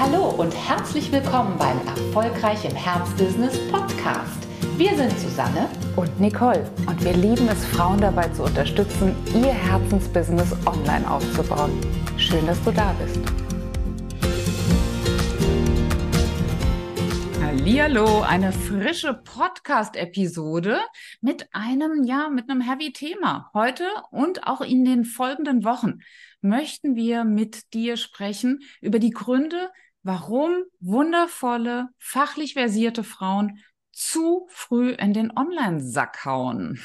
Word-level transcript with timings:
Hallo 0.00 0.28
und 0.28 0.54
herzlich 0.54 1.10
willkommen 1.10 1.58
beim 1.58 1.76
Erfolgreich 1.84 2.64
im 2.64 2.76
Herzbusiness 2.76 3.58
Podcast. 3.68 4.46
Wir 4.76 4.94
sind 4.94 5.10
Susanne 5.18 5.68
und 5.96 6.20
Nicole 6.20 6.70
und 6.86 7.04
wir 7.04 7.14
lieben 7.14 7.48
es, 7.48 7.64
Frauen 7.64 8.00
dabei 8.00 8.28
zu 8.28 8.44
unterstützen, 8.44 9.16
ihr 9.34 9.52
Herzensbusiness 9.52 10.52
online 10.66 11.10
aufzubauen. 11.10 11.72
Schön, 12.16 12.46
dass 12.46 12.62
du 12.62 12.70
da 12.70 12.94
bist. 13.02 13.18
Hallo, 17.90 18.20
eine 18.20 18.52
frische 18.52 19.14
Podcast-Episode 19.14 20.78
mit 21.20 21.48
einem, 21.52 22.04
ja, 22.04 22.28
mit 22.28 22.50
einem 22.50 22.60
heavy 22.60 22.92
Thema. 22.92 23.50
Heute 23.54 23.84
und 24.10 24.46
auch 24.46 24.60
in 24.60 24.84
den 24.84 25.04
folgenden 25.04 25.64
Wochen 25.64 26.00
möchten 26.40 26.96
wir 26.96 27.24
mit 27.24 27.72
dir 27.74 27.96
sprechen 27.96 28.60
über 28.80 28.98
die 28.98 29.10
Gründe, 29.10 29.70
warum 30.08 30.64
wundervolle, 30.80 31.88
fachlich 31.98 32.54
versierte 32.54 33.04
Frauen 33.04 33.58
zu 33.92 34.46
früh 34.48 34.92
in 34.92 35.12
den 35.12 35.30
Online-Sack 35.36 36.24
hauen. 36.24 36.80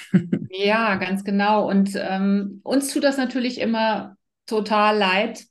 ja, 0.49 0.95
ganz 0.95 1.23
genau. 1.23 1.70
Und 1.70 1.95
ähm, 1.95 2.59
uns 2.63 2.94
tut 2.94 3.05
das 3.05 3.16
natürlich 3.16 3.61
immer 3.61 4.17
total 4.45 4.97
leid, 4.97 5.45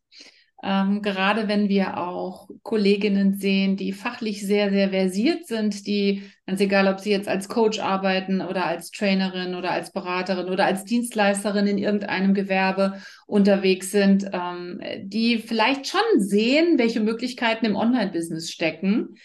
ähm, 0.65 1.03
gerade 1.03 1.49
wenn 1.49 1.69
wir 1.69 1.99
auch 1.99 2.49
Kolleginnen 2.63 3.35
sehen, 3.35 3.77
die 3.77 3.93
fachlich 3.93 4.47
sehr, 4.47 4.71
sehr 4.71 4.91
versiert 4.91 5.47
sind, 5.49 5.89
die, 5.89 6.23
ganz 6.47 6.61
egal, 6.61 6.87
ob 6.87 7.01
sie 7.01 7.11
jetzt 7.11 7.29
als 7.29 7.49
Coach 7.49 7.81
arbeiten 7.81 8.41
oder 8.41 8.67
als 8.67 8.93
Trainerin 8.93 9.57
oder 9.57 9.73
als 9.73 9.93
Beraterin 9.93 10.49
oder 10.49 10.65
als 10.65 10.85
Dienstleisterin 10.85 11.67
in 11.67 11.79
irgendeinem 11.79 12.33
Gewerbe 12.33 13.01
unterwegs 13.27 13.91
sind, 13.91 14.31
ähm, 14.33 14.81
die 15.03 15.39
vielleicht 15.39 15.89
schon 15.89 16.01
sehen, 16.19 16.79
welche 16.79 17.01
Möglichkeiten 17.01 17.67
im 17.67 17.75
Online-Business 17.75 18.53
stecken 18.53 19.17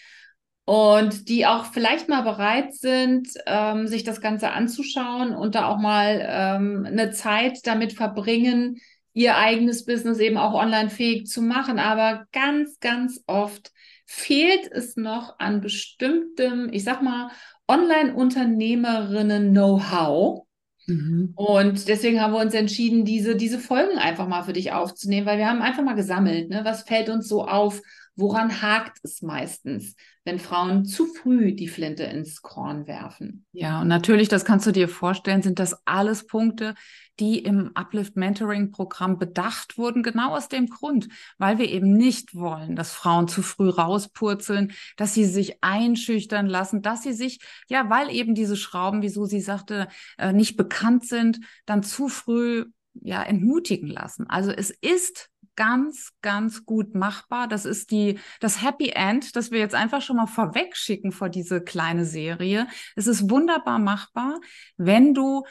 und 0.64 1.28
die 1.28 1.46
auch 1.46 1.66
vielleicht 1.66 2.08
mal 2.08 2.22
bereit 2.22 2.74
sind, 2.74 3.28
ähm, 3.46 3.86
sich 3.86 4.02
das 4.02 4.20
Ganze 4.20 4.50
anzuschauen 4.50 5.34
und 5.34 5.54
da 5.54 5.68
auch 5.68 5.78
mal 5.78 6.20
ähm, 6.28 6.84
eine 6.84 7.12
Zeit 7.12 7.60
damit 7.64 7.92
verbringen, 7.92 8.78
ihr 9.18 9.36
eigenes 9.36 9.84
Business 9.84 10.20
eben 10.20 10.36
auch 10.36 10.54
online 10.54 10.90
fähig 10.90 11.26
zu 11.26 11.42
machen. 11.42 11.80
Aber 11.80 12.26
ganz, 12.30 12.78
ganz 12.78 13.20
oft 13.26 13.72
fehlt 14.06 14.70
es 14.70 14.94
noch 14.96 15.40
an 15.40 15.60
bestimmtem, 15.60 16.68
ich 16.72 16.84
sag 16.84 17.02
mal, 17.02 17.32
Online-Unternehmerinnen-Know-how. 17.66 20.46
Mhm. 20.86 21.32
Und 21.34 21.88
deswegen 21.88 22.20
haben 22.20 22.32
wir 22.32 22.40
uns 22.40 22.54
entschieden, 22.54 23.04
diese, 23.04 23.34
diese 23.34 23.58
Folgen 23.58 23.98
einfach 23.98 24.28
mal 24.28 24.44
für 24.44 24.52
dich 24.52 24.70
aufzunehmen, 24.70 25.26
weil 25.26 25.38
wir 25.38 25.48
haben 25.48 25.62
einfach 25.62 25.82
mal 25.82 25.94
gesammelt, 25.94 26.48
ne? 26.48 26.60
was 26.62 26.84
fällt 26.84 27.08
uns 27.08 27.26
so 27.26 27.44
auf, 27.44 27.82
woran 28.18 28.60
hakt 28.62 28.98
es 29.04 29.22
meistens, 29.22 29.94
wenn 30.24 30.40
Frauen 30.40 30.84
zu 30.84 31.06
früh 31.06 31.54
die 31.54 31.68
Flinte 31.68 32.02
ins 32.02 32.42
Korn 32.42 32.88
werfen. 32.88 33.46
Ja, 33.52 33.80
und 33.80 33.88
natürlich, 33.88 34.28
das 34.28 34.44
kannst 34.44 34.66
du 34.66 34.72
dir 34.72 34.88
vorstellen, 34.88 35.40
sind 35.40 35.60
das 35.60 35.86
alles 35.86 36.26
Punkte, 36.26 36.74
die 37.20 37.38
im 37.38 37.70
Uplift 37.74 38.16
Mentoring 38.16 38.72
Programm 38.72 39.18
bedacht 39.18 39.78
wurden, 39.78 40.02
genau 40.02 40.34
aus 40.34 40.48
dem 40.48 40.66
Grund, 40.66 41.08
weil 41.38 41.58
wir 41.58 41.70
eben 41.70 41.96
nicht 41.96 42.34
wollen, 42.34 42.74
dass 42.74 42.92
Frauen 42.92 43.28
zu 43.28 43.40
früh 43.40 43.68
rauspurzeln, 43.68 44.72
dass 44.96 45.14
sie 45.14 45.24
sich 45.24 45.62
einschüchtern 45.62 46.46
lassen, 46.46 46.82
dass 46.82 47.04
sie 47.04 47.12
sich, 47.12 47.38
ja, 47.68 47.88
weil 47.88 48.10
eben 48.10 48.34
diese 48.34 48.56
Schrauben, 48.56 49.00
wie 49.00 49.10
Susi 49.10 49.40
sagte, 49.40 49.86
äh, 50.18 50.32
nicht 50.32 50.56
bekannt 50.56 51.06
sind, 51.06 51.38
dann 51.66 51.84
zu 51.84 52.08
früh 52.08 52.64
ja, 52.94 53.22
entmutigen 53.22 53.88
lassen. 53.88 54.26
Also 54.28 54.50
es 54.50 54.70
ist 54.70 55.30
ganz, 55.58 56.12
ganz 56.22 56.64
gut 56.64 56.94
machbar. 56.94 57.48
Das 57.48 57.64
ist 57.64 57.90
die, 57.90 58.20
das 58.38 58.62
Happy 58.62 58.90
End, 58.90 59.34
das 59.34 59.50
wir 59.50 59.58
jetzt 59.58 59.74
einfach 59.74 60.00
schon 60.02 60.14
mal 60.14 60.28
vorweg 60.28 60.76
schicken 60.76 61.10
vor 61.10 61.28
diese 61.28 61.60
kleine 61.60 62.04
Serie. 62.04 62.68
Es 62.94 63.08
ist 63.08 63.28
wunderbar 63.28 63.80
machbar, 63.80 64.38
wenn 64.76 65.14
du 65.14 65.42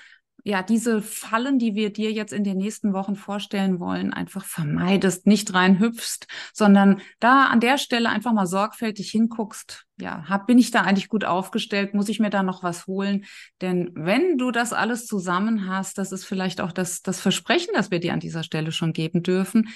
ja, 0.48 0.64
diese 0.64 1.02
Fallen, 1.02 1.60
die 1.60 1.76
wir 1.76 1.92
dir 1.92 2.14
jetzt 2.14 2.32
in 2.32 2.46
den 2.46 2.56
nächsten 2.56 2.94
Wochen 2.94 3.18
vorstellen 3.18 3.82
wollen, 3.82 4.14
einfach 4.14 4.46
vermeidest, 4.46 5.28
nicht 5.28 5.54
reinhüpfst, 5.54 6.26
sondern 6.54 7.02
da 7.20 7.48
an 7.48 7.60
der 7.60 7.78
Stelle 7.78 8.08
einfach 8.08 8.32
mal 8.32 8.48
sorgfältig 8.48 9.12
hinguckst. 9.12 9.86
Ja, 10.00 10.24
hab, 10.30 10.48
bin 10.48 10.58
ich 10.58 10.72
da 10.72 10.84
eigentlich 10.84 11.10
gut 11.10 11.26
aufgestellt? 11.26 11.94
Muss 11.94 12.08
ich 12.08 12.22
mir 12.22 12.30
da 12.30 12.44
noch 12.44 12.64
was 12.64 12.88
holen? 12.88 13.26
Denn 13.60 13.92
wenn 13.94 14.38
du 14.38 14.52
das 14.52 14.72
alles 14.72 15.06
zusammen 15.06 15.68
hast, 15.68 15.98
das 15.98 16.14
ist 16.14 16.24
vielleicht 16.24 16.62
auch 16.62 16.72
das, 16.72 17.02
das 17.02 17.20
Versprechen, 17.20 17.74
das 17.74 17.92
wir 17.92 18.00
dir 18.00 18.14
an 18.14 18.22
dieser 18.22 18.44
Stelle 18.44 18.72
schon 18.72 18.94
geben 18.94 19.24
dürfen, 19.24 19.68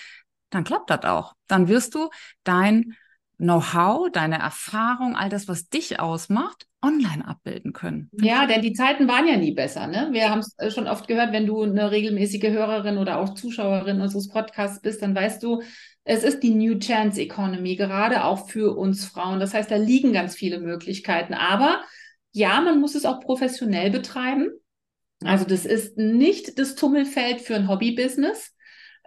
dann 0.51 0.63
klappt 0.63 0.89
das 0.89 1.03
auch. 1.03 1.33
Dann 1.47 1.67
wirst 1.67 1.95
du 1.95 2.09
dein 2.45 2.95
Know-how, 3.41 4.11
deine 4.11 4.37
Erfahrung, 4.37 5.15
all 5.15 5.29
das, 5.29 5.47
was 5.47 5.67
dich 5.67 5.99
ausmacht, 5.99 6.67
online 6.83 7.27
abbilden 7.27 7.73
können. 7.73 8.07
Ja, 8.13 8.45
denn 8.45 8.61
die 8.61 8.73
Zeiten 8.73 9.07
waren 9.07 9.27
ja 9.27 9.35
nie 9.35 9.51
besser. 9.51 9.87
Ne? 9.87 10.09
Wir 10.11 10.29
haben 10.29 10.39
es 10.39 10.53
äh, 10.59 10.69
schon 10.69 10.87
oft 10.87 11.07
gehört, 11.07 11.31
wenn 11.31 11.47
du 11.47 11.63
eine 11.63 11.89
regelmäßige 11.89 12.51
Hörerin 12.51 12.99
oder 12.99 13.19
auch 13.19 13.33
Zuschauerin 13.33 13.99
unseres 13.99 14.29
Podcasts 14.29 14.79
bist, 14.79 15.01
dann 15.01 15.15
weißt 15.15 15.41
du, 15.41 15.63
es 16.03 16.23
ist 16.23 16.43
die 16.43 16.53
New 16.53 16.77
Chance 16.77 17.19
Economy, 17.19 17.75
gerade 17.75 18.25
auch 18.25 18.47
für 18.47 18.77
uns 18.77 19.05
Frauen. 19.05 19.39
Das 19.39 19.55
heißt, 19.55 19.71
da 19.71 19.75
liegen 19.75 20.13
ganz 20.13 20.35
viele 20.35 20.59
Möglichkeiten. 20.59 21.33
Aber 21.33 21.81
ja, 22.33 22.61
man 22.61 22.79
muss 22.79 22.93
es 22.93 23.05
auch 23.05 23.21
professionell 23.21 23.89
betreiben. 23.89 24.51
Also 25.23 25.45
das 25.45 25.65
ist 25.65 25.97
nicht 25.97 26.59
das 26.59 26.75
Tummelfeld 26.75 27.41
für 27.41 27.55
ein 27.55 27.67
Hobbybusiness 27.67 28.55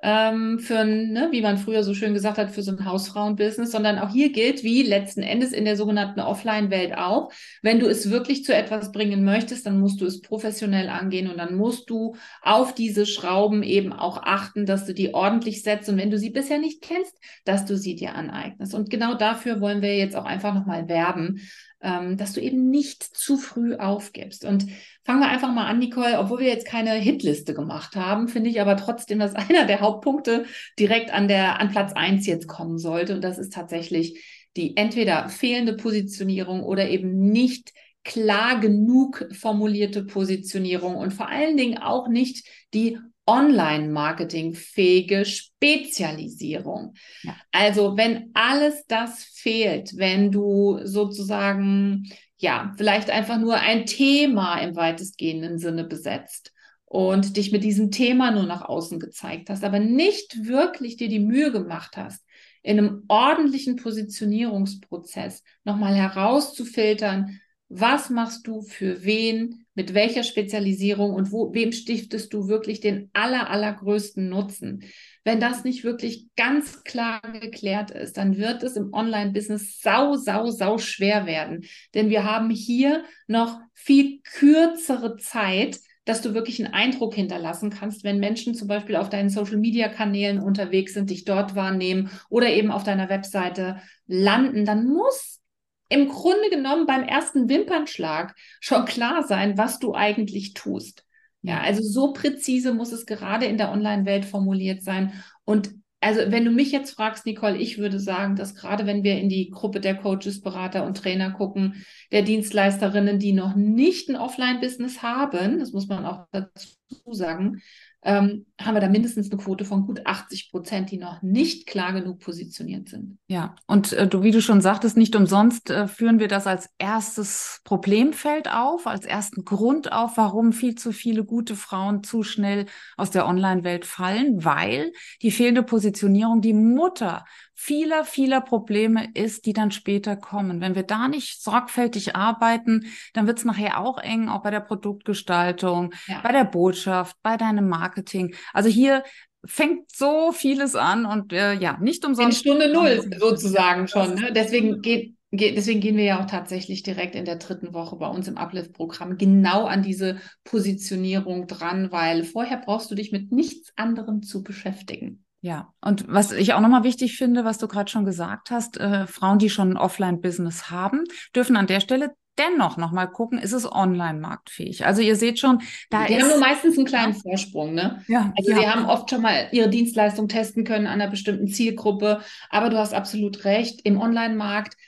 ähm, 0.07 0.59
für 0.59 0.81
ein, 0.81 1.13
ne, 1.13 1.29
wie 1.31 1.41
man 1.41 1.57
früher 1.57 1.83
so 1.83 1.95
schön 1.95 2.13
gesagt 2.13 2.37
hat, 2.37 2.51
für 2.51 2.63
so 2.63 2.73
ein 2.73 2.85
Hausfrauenbusiness, 2.85 3.73
sondern 3.73 3.99
auch 3.99 4.11
hier 4.11 4.31
gilt, 4.33 4.63
wie 4.63 4.83
letzten 4.83 5.23
Endes 5.23 5.53
in 5.53 5.65
der 5.65 5.79
sogenannten 5.79 6.21
Offline-Welt 6.21 6.99
auch, 6.99 7.33
wenn 7.63 7.81
du 7.81 7.87
es 7.87 8.11
wirklich 8.11 8.45
zu 8.45 8.55
etwas 8.55 8.93
bringen 8.93 9.25
möchtest, 9.25 9.65
dann 9.65 9.81
musst 9.81 10.03
du 10.03 10.05
es 10.05 10.21
professionell 10.21 10.91
angehen 10.91 11.31
und 11.31 11.39
dann 11.39 11.57
musst 11.57 11.89
du 11.89 12.17
auf 12.43 12.75
diese 12.75 13.07
Schrauben 13.07 13.63
eben 13.63 13.95
auch 13.95 14.23
achten, 14.23 14.67
dass 14.67 14.85
du 14.85 14.93
die 14.93 15.15
ordentlich 15.15 15.63
setzt 15.63 15.89
und 15.89 15.97
wenn 15.97 16.11
du 16.11 16.19
sie 16.19 16.31
bisher 16.31 16.59
nicht 16.59 16.83
kennst, 16.83 17.17
dass 17.47 17.65
du 17.65 17.79
sie 17.79 17.95
dir 17.95 18.15
aneignest. 18.15 18.75
Und 18.75 18.91
genau 18.91 19.15
dafür 19.15 19.63
wollen 19.63 19.81
wir 19.81 19.97
jetzt 19.97 20.17
auch 20.17 20.27
einfach 20.27 20.53
nochmal 20.53 20.87
werben, 20.87 21.41
ähm, 21.85 22.17
dass 22.17 22.33
du 22.33 22.41
eben 22.41 22.71
nicht 22.71 23.03
zu 23.03 23.37
früh 23.37 23.77
aufgibst. 23.77 24.45
Und 24.45 24.67
fangen 25.05 25.21
wir 25.21 25.29
einfach 25.29 25.53
mal 25.53 25.67
an, 25.67 25.79
Nicole, 25.79 26.19
obwohl 26.19 26.41
wir 26.41 26.49
jetzt 26.49 26.67
keine 26.67 26.95
Hitliste 26.95 27.55
gemacht 27.55 27.95
haben, 27.95 28.27
finde 28.27 28.51
ich 28.51 28.61
aber 28.61 28.77
trotzdem, 28.77 29.19
dass 29.19 29.35
einer 29.35 29.67
der 29.67 29.81
Hauptpunkte 29.81 30.47
direkt 30.79 31.13
an 31.13 31.29
der, 31.29 31.61
an 31.61 31.71
Platz 31.71 31.93
eins 31.93 32.27
jetzt 32.27 32.49
kommen 32.49 32.79
sollte. 32.79 33.15
Und 33.15 33.23
das 33.23 33.39
ist 33.39 33.53
tatsächlich 33.53 34.25
die 34.57 34.77
entweder 34.77 35.29
fehlende 35.29 35.75
Positionierung 35.75 36.63
oder 36.63 36.89
eben 36.89 37.31
nicht 37.31 37.73
klar 38.05 38.61
genug 38.61 39.27
formulierte 39.33 40.05
Positionierung 40.05 40.97
und 40.97 41.13
vor 41.13 41.29
allen 41.29 41.57
Dingen 41.57 41.79
auch 41.79 42.09
nicht 42.09 42.47
die 42.75 42.99
Online-Marketing-fähige 43.27 45.25
Spezialisierung. 45.25 46.95
Ja. 47.23 47.37
Also 47.53 47.97
wenn 47.97 48.31
alles 48.35 48.85
das 48.87 49.25
fehlt, 49.25 49.97
wenn 49.97 50.31
du 50.31 50.81
sozusagen, 50.85 52.11
ja, 52.37 52.73
vielleicht 52.77 53.11
einfach 53.11 53.39
nur 53.39 53.57
ein 53.57 53.87
Thema 53.87 54.59
im 54.59 54.77
weitestgehenden 54.77 55.59
Sinne 55.59 55.85
besetzt 55.85 56.53
und 56.85 57.37
dich 57.37 57.51
mit 57.51 57.65
diesem 57.65 57.91
Thema 57.91 58.31
nur 58.31 58.45
nach 58.45 58.63
außen 58.63 59.01
gezeigt 59.01 59.51
hast, 59.51 59.65
aber 59.65 59.81
nicht 59.81 60.47
wirklich 60.47 60.97
dir 60.97 61.09
die 61.09 61.21
Mühe 61.21 61.51
gemacht 61.51 61.97
hast, 61.97 62.23
in 62.63 62.79
einem 62.79 63.05
ordentlichen 63.09 63.77
Positionierungsprozess 63.77 65.43
nochmal 65.65 65.95
herauszufiltern, 65.95 67.41
was 67.77 68.09
machst 68.09 68.47
du 68.47 68.63
für 68.63 69.05
wen, 69.05 69.67
mit 69.75 69.95
welcher 69.95 70.23
Spezialisierung 70.23 71.13
und 71.13 71.33
wo, 71.33 71.53
wem 71.53 71.73
stiftest 71.73 72.33
du 72.33 72.47
wirklich 72.47 72.79
den 72.81 73.11
aller, 73.13 73.51
allergrößten 73.51 74.29
Nutzen? 74.29 74.85
Wenn 75.25 75.41
das 75.41 75.65
nicht 75.65 75.83
wirklich 75.83 76.29
ganz 76.37 76.85
klar 76.85 77.21
geklärt 77.41 77.91
ist, 77.91 78.17
dann 78.17 78.37
wird 78.37 78.63
es 78.63 78.77
im 78.77 78.93
Online-Business 78.93 79.81
sau, 79.81 80.15
sau, 80.15 80.51
sau 80.51 80.79
schwer 80.79 81.27
werden. 81.27 81.65
Denn 81.95 82.11
wir 82.11 82.23
haben 82.23 82.51
hier 82.51 83.03
noch 83.27 83.59
viel 83.73 84.21
kürzere 84.23 85.17
Zeit, 85.17 85.81
dass 86.05 86.23
du 86.23 86.33
wirklich 86.33 86.65
einen 86.65 86.75
Eindruck 86.75 87.15
hinterlassen 87.15 87.71
kannst, 87.71 88.05
wenn 88.05 88.21
Menschen 88.21 88.55
zum 88.55 88.69
Beispiel 88.69 88.95
auf 88.95 89.09
deinen 89.09 89.31
Social-Media-Kanälen 89.31 90.39
unterwegs 90.39 90.95
sind, 90.95 91.11
dich 91.11 91.25
dort 91.25 91.57
wahrnehmen 91.57 92.11
oder 92.29 92.51
eben 92.51 92.71
auf 92.71 92.85
deiner 92.85 93.09
Webseite 93.09 93.81
landen, 94.07 94.65
dann 94.65 94.87
muss 94.87 95.41
im 95.89 96.09
Grunde 96.09 96.51
genommen 96.51 96.87
beim 96.87 97.05
ersten 97.05 97.49
Wimpernschlag 97.49 98.35
schon 98.61 98.85
klar 98.85 99.23
sein, 99.27 99.59
was 99.59 99.79
du 99.79 99.95
eigentlich 99.95 100.55
tust. 100.55 101.05
Ja, 101.43 101.61
also 101.61 101.83
so 101.83 102.13
präzise 102.13 102.73
muss 102.73 102.93
es 102.93 103.05
gerade 103.05 103.45
in 103.45 103.59
der 103.59 103.71
Online-Welt 103.71 104.25
formuliert 104.25 104.83
sein. 104.83 105.13
Und 105.45 105.75
also 106.01 106.21
wenn 106.31 106.45
du 106.45 106.51
mich 106.51 106.71
jetzt 106.73 106.93
fragst, 106.93 107.27
Nicole, 107.27 107.57
ich 107.57 107.79
würde 107.79 107.99
sagen, 107.99 108.37
dass 108.37 108.55
gerade 108.55 108.87
wenn 108.87 109.05
wir 109.05 109.19
in 109.19 109.29
die 109.29 109.51
Gruppe 109.51 109.81
der 109.81 109.95
Coaches, 109.95 110.41
Berater 110.43 110.87
und 110.87 110.97
Trainer 110.97 111.31
gucken, 111.31 111.85
der 112.13 112.23
Dienstleisterinnen, 112.23 113.19
die 113.19 113.33
noch 113.33 113.55
nicht 113.55 114.09
ein 114.09 114.17
Offline-Business 114.17 115.03
haben, 115.03 115.59
das 115.59 115.73
muss 115.73 115.87
man 115.87 116.05
auch 116.05 116.27
dazu 116.31 116.69
sagen, 117.11 117.63
ähm, 118.05 118.47
haben 118.61 118.75
wir 118.75 118.81
da 118.81 118.89
mindestens 118.89 119.31
eine 119.31 119.41
Quote 119.41 119.65
von 119.65 119.87
gut 119.87 120.07
80 120.07 120.51
Prozent, 120.51 120.91
die 120.91 120.99
noch 120.99 121.23
nicht 121.23 121.67
klar 121.67 121.93
genug 121.93 122.21
positioniert 122.21 122.89
sind. 122.89 123.19
Ja, 123.29 123.57
und 123.67 123.93
äh, 123.95 124.07
du, 124.07 124.23
wie 124.23 124.31
du 124.31 124.43
schon 124.43 124.61
sagtest, 124.61 124.97
nicht 124.97 125.17
umsonst 125.17 125.71
äh, 125.71 125.89
führen 125.89 126.19
wir 126.19 126.29
das 126.29 126.47
als 126.47 126.69
erstes 126.79 127.61
Problemfeld 127.65 128.53
auf, 128.53 128.87
als 128.87 129.07
ersten 129.07 129.45
Grund 129.45 129.91
auf, 129.93 130.19
warum 130.19 130.53
viel 130.53 130.75
zu 130.75 130.93
viele 130.93 131.25
gute 131.25 131.57
Frauen 131.57 132.05
zu 132.05 132.23
schnell 132.23 132.67
aus 132.97 133.11
der 133.11 133.27
Online-Welt 133.27 133.87
fallen, 133.87 134.45
weil 134.45 134.93
die 135.23 135.31
fehlende 135.31 135.63
Positionierung 135.63 136.43
die 136.43 136.55
Mutter 136.55 137.25
vieler, 137.55 138.05
vieler 138.05 138.41
Probleme 138.41 139.09
ist, 139.15 139.47
die 139.47 139.53
dann 139.53 139.71
später 139.71 140.17
kommen. 140.17 140.61
Wenn 140.61 140.75
wir 140.75 140.83
da 140.83 141.09
nicht 141.09 141.43
sorgfältig 141.43 142.17
arbeiten, 142.17 142.87
dann 143.13 143.27
wird 143.27 143.39
es 143.39 143.45
nachher 143.45 143.81
auch 143.81 143.99
eng, 143.99 144.29
auch 144.29 144.43
bei 144.43 144.51
der 144.51 144.61
Produktgestaltung, 144.61 145.95
ja. 146.07 146.21
bei 146.23 146.33
der 146.33 146.45
Botschaft, 146.45 147.17
bei 147.23 147.37
deinem 147.37 147.69
Marketing. 147.69 148.35
Also 148.53 148.69
hier 148.69 149.05
fängt 149.47 149.91
so 149.91 150.33
vieles 150.33 150.75
an 150.75 151.07
und 151.07 151.33
äh, 151.33 151.55
ja, 151.55 151.79
nicht 151.81 152.05
umsonst. 152.05 152.45
In 152.45 152.51
Stunde 152.51 152.73
Null 152.73 153.11
sozusagen 153.19 153.89
schon. 153.89 154.15
Ne? 154.15 154.33
Deswegen 154.33 154.81
geht 154.81 155.15
Deswegen 155.37 155.81
gehen 155.81 155.97
wir 155.97 156.05
ja 156.05 156.23
auch 156.23 156.27
tatsächlich 156.27 156.85
direkt 156.85 157.17
in 157.17 157.25
der 157.25 157.37
dritten 157.37 157.75
Woche 157.75 157.97
bei 157.97 158.07
uns 158.07 158.29
im 158.29 158.37
Uplift-Programm 158.37 159.19
genau 159.19 159.65
an 159.65 159.83
diese 159.83 160.21
Positionierung 160.45 161.49
dran, 161.49 161.91
weil 161.91 162.23
vorher 162.23 162.59
brauchst 162.59 162.89
du 162.91 162.95
dich 162.95 163.11
mit 163.11 163.33
nichts 163.33 163.73
anderem 163.75 164.23
zu 164.23 164.45
beschäftigen. 164.45 165.24
Ja, 165.45 165.75
und 165.83 166.07
was 166.09 166.33
ich 166.33 166.55
auch 166.55 166.61
nochmal 166.61 166.85
wichtig 166.85 167.19
finde, 167.19 167.45
was 167.45 167.59
du 167.59 167.69
gerade 167.69 167.91
schon 167.91 168.07
gesagt 168.07 168.51
hast, 168.51 168.81
äh, 168.81 169.07
Frauen, 169.07 169.39
die 169.39 169.51
schon 169.51 169.73
ein 169.73 169.77
Offline-Business 169.77 170.71
haben, 170.71 171.05
dürfen 171.37 171.59
an 171.59 171.67
der 171.67 171.81
Stelle 171.81 172.13
dennoch 172.39 172.79
nochmal 172.79 173.11
gucken, 173.11 173.39
ist 173.39 173.53
es 173.53 173.71
online 173.71 174.21
marktfähig? 174.21 174.87
Also 174.87 175.03
ihr 175.03 175.17
seht 175.17 175.39
schon, 175.39 175.61
da 175.91 176.07
die 176.07 176.15
ist... 176.15 176.19
Die 176.19 176.23
haben 176.23 176.31
nur 176.31 176.39
meistens 176.41 176.79
einen 176.79 176.87
kleinen 176.87 177.13
Vorsprung, 177.13 177.75
ne? 177.75 178.03
Ja. 178.09 178.33
Also 178.39 178.53
ja. 178.53 178.57
sie 178.57 178.67
haben 178.67 178.87
oft 178.87 179.11
schon 179.11 179.21
mal 179.21 179.49
ihre 179.53 179.69
Dienstleistung 179.69 180.29
testen 180.29 180.65
können 180.65 180.87
an 180.87 181.03
einer 181.03 181.11
bestimmten 181.11 181.47
Zielgruppe, 181.47 182.23
aber 182.49 182.71
du 182.71 182.79
hast 182.79 182.95
absolut 182.95 183.45
recht, 183.45 183.83
im 183.85 184.01
Online-Markt 184.01 184.79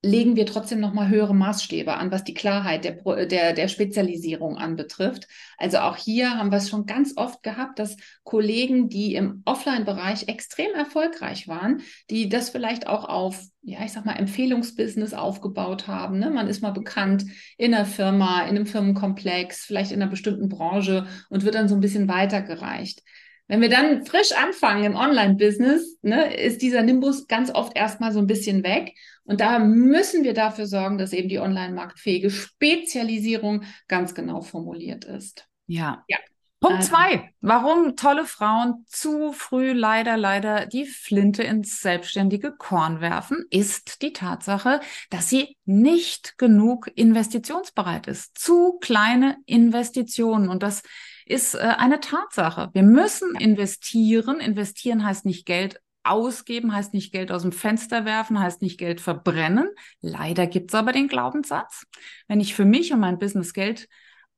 legen 0.00 0.36
wir 0.36 0.46
trotzdem 0.46 0.78
noch 0.78 0.92
mal 0.92 1.08
höhere 1.08 1.34
Maßstäbe 1.34 1.94
an, 1.94 2.12
was 2.12 2.22
die 2.22 2.34
Klarheit 2.34 2.84
der, 2.84 3.26
der, 3.26 3.52
der 3.52 3.68
Spezialisierung 3.68 4.56
anbetrifft. 4.56 5.26
Also 5.56 5.78
auch 5.78 5.96
hier 5.96 6.38
haben 6.38 6.52
wir 6.52 6.58
es 6.58 6.68
schon 6.68 6.86
ganz 6.86 7.14
oft 7.16 7.42
gehabt, 7.42 7.80
dass 7.80 7.96
Kollegen, 8.22 8.88
die 8.88 9.16
im 9.16 9.42
Offline-Bereich 9.44 10.28
extrem 10.28 10.72
erfolgreich 10.74 11.48
waren, 11.48 11.82
die 12.10 12.28
das 12.28 12.50
vielleicht 12.50 12.86
auch 12.86 13.08
auf, 13.08 13.42
ja, 13.62 13.84
ich 13.84 13.92
sag 13.92 14.06
mal, 14.06 14.12
Empfehlungsbusiness 14.12 15.14
aufgebaut 15.14 15.88
haben. 15.88 16.20
Ne? 16.20 16.30
Man 16.30 16.46
ist 16.46 16.62
mal 16.62 16.70
bekannt 16.70 17.24
in 17.56 17.74
einer 17.74 17.84
Firma, 17.84 18.42
in 18.42 18.50
einem 18.50 18.66
Firmenkomplex, 18.66 19.64
vielleicht 19.64 19.90
in 19.90 20.00
einer 20.00 20.10
bestimmten 20.10 20.48
Branche 20.48 21.08
und 21.28 21.44
wird 21.44 21.56
dann 21.56 21.68
so 21.68 21.74
ein 21.74 21.80
bisschen 21.80 22.08
weitergereicht. 22.08 23.02
Wenn 23.48 23.62
wir 23.62 23.70
dann 23.70 24.04
frisch 24.04 24.32
anfangen 24.32 24.84
im 24.84 24.94
Online-Business, 24.94 25.98
ne, 26.02 26.34
ist 26.36 26.60
dieser 26.60 26.82
Nimbus 26.82 27.26
ganz 27.26 27.50
oft 27.50 27.76
erstmal 27.76 28.12
so 28.12 28.18
ein 28.18 28.26
bisschen 28.26 28.62
weg. 28.62 28.94
Und 29.24 29.40
da 29.40 29.58
müssen 29.58 30.22
wir 30.22 30.34
dafür 30.34 30.66
sorgen, 30.66 30.98
dass 30.98 31.14
eben 31.14 31.30
die 31.30 31.38
online-marktfähige 31.38 32.30
Spezialisierung 32.30 33.64
ganz 33.88 34.14
genau 34.14 34.42
formuliert 34.42 35.06
ist. 35.06 35.46
Ja. 35.66 36.04
ja. 36.08 36.18
Punkt 36.60 36.78
also. 36.78 36.90
zwei. 36.90 37.30
Warum 37.40 37.94
tolle 37.94 38.24
Frauen 38.24 38.84
zu 38.86 39.32
früh 39.32 39.72
leider, 39.72 40.16
leider 40.16 40.66
die 40.66 40.86
Flinte 40.86 41.42
ins 41.42 41.80
selbstständige 41.80 42.52
Korn 42.52 43.00
werfen, 43.00 43.44
ist 43.50 44.02
die 44.02 44.12
Tatsache, 44.12 44.80
dass 45.08 45.28
sie 45.28 45.56
nicht 45.64 46.36
genug 46.36 46.90
investitionsbereit 46.96 48.08
ist. 48.08 48.36
Zu 48.36 48.78
kleine 48.80 49.36
Investitionen. 49.46 50.48
Und 50.48 50.62
das 50.62 50.82
ist 51.28 51.54
äh, 51.54 51.58
eine 51.58 52.00
Tatsache. 52.00 52.70
Wir 52.72 52.82
müssen 52.82 53.34
investieren. 53.36 54.40
Investieren 54.40 55.04
heißt 55.04 55.24
nicht 55.24 55.46
Geld 55.46 55.80
ausgeben, 56.04 56.74
heißt 56.74 56.94
nicht 56.94 57.12
Geld 57.12 57.30
aus 57.30 57.42
dem 57.42 57.52
Fenster 57.52 58.04
werfen, 58.04 58.40
heißt 58.40 58.62
nicht 58.62 58.78
Geld 58.78 59.00
verbrennen. 59.00 59.68
Leider 60.00 60.46
gibt 60.46 60.70
es 60.70 60.74
aber 60.74 60.92
den 60.92 61.08
Glaubenssatz, 61.08 61.84
wenn 62.28 62.40
ich 62.40 62.54
für 62.54 62.64
mich 62.64 62.92
und 62.92 63.00
mein 63.00 63.18
Business 63.18 63.52
Geld 63.52 63.88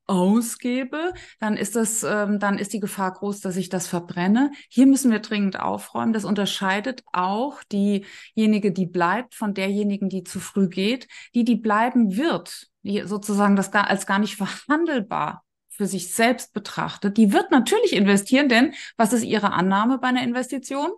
ausgebe, 0.07 1.13
dann 1.39 1.57
ist 1.57 1.77
das, 1.77 2.03
ähm, 2.03 2.41
dann 2.41 2.59
ist 2.59 2.73
die 2.73 2.81
Gefahr 2.81 3.13
groß, 3.13 3.41
dass 3.41 3.57
ich 3.57 3.69
das 3.69 3.87
verbrenne. 3.87 4.51
Hier 4.69 4.87
müssen 4.87 5.13
wir 5.13 5.21
dringend 5.21 5.61
aufräumen. 5.61 6.13
Das 6.13 6.25
unterscheidet 6.25 7.05
auch 7.13 7.63
diejenige, 7.71 8.73
die 8.73 8.87
bleibt, 8.87 9.37
von 9.37 9.55
derjenigen, 9.55 10.09
die 10.09 10.25
zu 10.25 10.41
früh 10.41 10.69
geht. 10.69 11.07
Die, 11.37 11.45
die 11.45 11.55
bleiben 11.55 12.17
wird, 12.17 12.67
die 12.83 13.03
sozusagen 13.07 13.55
das 13.55 13.71
gar, 13.71 13.87
als 13.87 14.05
gar 14.05 14.19
nicht 14.19 14.35
verhandelbar 14.35 15.45
für 15.81 15.87
sich 15.87 16.13
selbst 16.13 16.53
betrachtet, 16.53 17.17
die 17.17 17.33
wird 17.33 17.51
natürlich 17.51 17.95
investieren, 17.95 18.51
denn 18.51 18.75
was 18.99 19.15
ist 19.15 19.25
ihre 19.25 19.55
Annahme 19.55 19.97
bei 19.97 20.09
einer 20.09 20.23
Investition? 20.23 20.91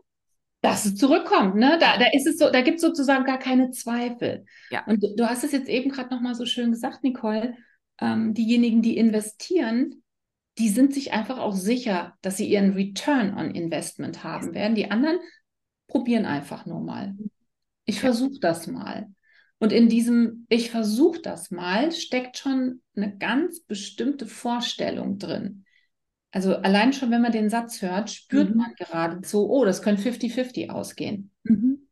Dass 0.61 0.85
es 0.85 0.97
zurückkommt, 0.97 1.55
ne? 1.55 1.79
Da, 1.79 1.99
da 1.99 2.07
ist 2.13 2.27
es 2.27 2.37
so, 2.37 2.51
da 2.51 2.63
gibt 2.63 2.79
es 2.79 2.83
sozusagen 2.83 3.25
gar 3.25 3.39
keine 3.39 3.71
Zweifel. 3.71 4.45
Ja. 4.71 4.85
Und 4.87 5.01
du, 5.01 5.15
du 5.15 5.31
hast 5.31 5.45
es 5.45 5.53
jetzt 5.53 5.69
eben 5.69 5.89
gerade 5.89 6.13
nochmal 6.13 6.35
so 6.35 6.47
schön 6.47 6.73
gesagt, 6.73 7.05
Nicole. 7.05 7.55
Ähm, 8.01 8.35
diejenigen, 8.35 8.83
die 8.83 8.97
investieren, 8.97 10.03
die 10.59 10.69
sind 10.69 10.93
sich 10.93 11.13
einfach 11.13 11.39
auch 11.39 11.55
sicher, 11.55 12.15
dass 12.21 12.39
sie 12.39 12.49
ihren 12.49 12.73
Return 12.73 13.39
on 13.39 13.53
Investment 13.53 14.25
haben 14.25 14.53
werden. 14.53 14.75
Die 14.75 14.91
anderen 14.91 15.21
probieren 15.87 16.27
einfach 16.27 16.67
nur 16.67 16.81
mal. 16.81 17.15
Ich 17.85 17.97
ja. 17.97 18.01
versuche 18.01 18.41
das 18.41 18.67
mal. 18.67 19.07
Und 19.63 19.73
in 19.73 19.89
diesem 19.89 20.45
Ich 20.49 20.73
versuche 20.73 21.21
das 21.21 21.53
mal 21.53 21.93
steckt 21.93 22.37
schon 22.37 22.83
eine 22.97 23.17
ganz 23.17 23.61
bestimmte 23.61 24.27
Vorstellung 24.27 25.19
drin. 25.19 25.67
Also 26.33 26.57
allein 26.57 26.93
schon, 26.93 27.13
wenn 27.13 27.23
man 27.23 27.31
den 27.31 27.49
Satz 27.49 27.81
hört, 27.81 28.11
spürt 28.11 28.51
mhm. 28.51 28.57
man 28.57 28.75
geradezu, 28.77 29.49
oh, 29.49 29.65
das 29.65 29.81
könnte 29.81 30.03
50-50 30.03 30.71
ausgehen. 30.71 31.31
Mhm. 31.45 31.87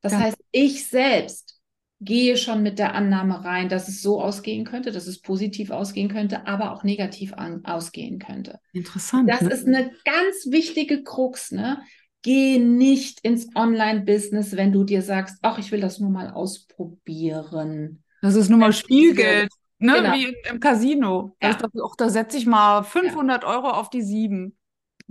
Das 0.00 0.12
ja. 0.12 0.20
heißt, 0.20 0.38
ich 0.50 0.86
selbst 0.86 1.60
gehe 2.00 2.38
schon 2.38 2.62
mit 2.62 2.78
der 2.78 2.94
Annahme 2.94 3.44
rein, 3.44 3.68
dass 3.68 3.88
es 3.88 4.00
so 4.00 4.22
ausgehen 4.22 4.64
könnte, 4.64 4.90
dass 4.90 5.06
es 5.06 5.20
positiv 5.20 5.70
ausgehen 5.70 6.08
könnte, 6.08 6.46
aber 6.46 6.72
auch 6.72 6.84
negativ 6.84 7.34
an, 7.34 7.66
ausgehen 7.66 8.18
könnte. 8.18 8.60
Interessant. 8.72 9.28
Das 9.28 9.42
ne? 9.42 9.50
ist 9.50 9.66
eine 9.66 9.90
ganz 10.06 10.46
wichtige 10.46 11.02
Krux. 11.02 11.52
Ne? 11.52 11.82
Geh 12.22 12.58
nicht 12.58 13.20
ins 13.20 13.48
Online-Business, 13.54 14.56
wenn 14.56 14.72
du 14.72 14.84
dir 14.84 15.02
sagst, 15.02 15.38
ach, 15.42 15.58
ich 15.58 15.72
will 15.72 15.80
das 15.80 15.98
nur 15.98 16.10
mal 16.10 16.30
ausprobieren. 16.30 18.02
Das 18.20 18.34
ist 18.34 18.50
nur 18.50 18.58
mal 18.58 18.74
Spielgeld, 18.74 19.50
ne? 19.78 19.94
Genau. 19.94 20.12
wie 20.12 20.36
im 20.50 20.60
Casino. 20.60 21.36
Ja. 21.42 21.54
Da, 21.54 21.68
da 21.96 22.08
setze 22.10 22.36
ich 22.36 22.46
mal 22.46 22.82
500 22.82 23.42
ja. 23.42 23.48
Euro 23.48 23.70
auf 23.70 23.88
die 23.88 24.02
sieben. 24.02 24.56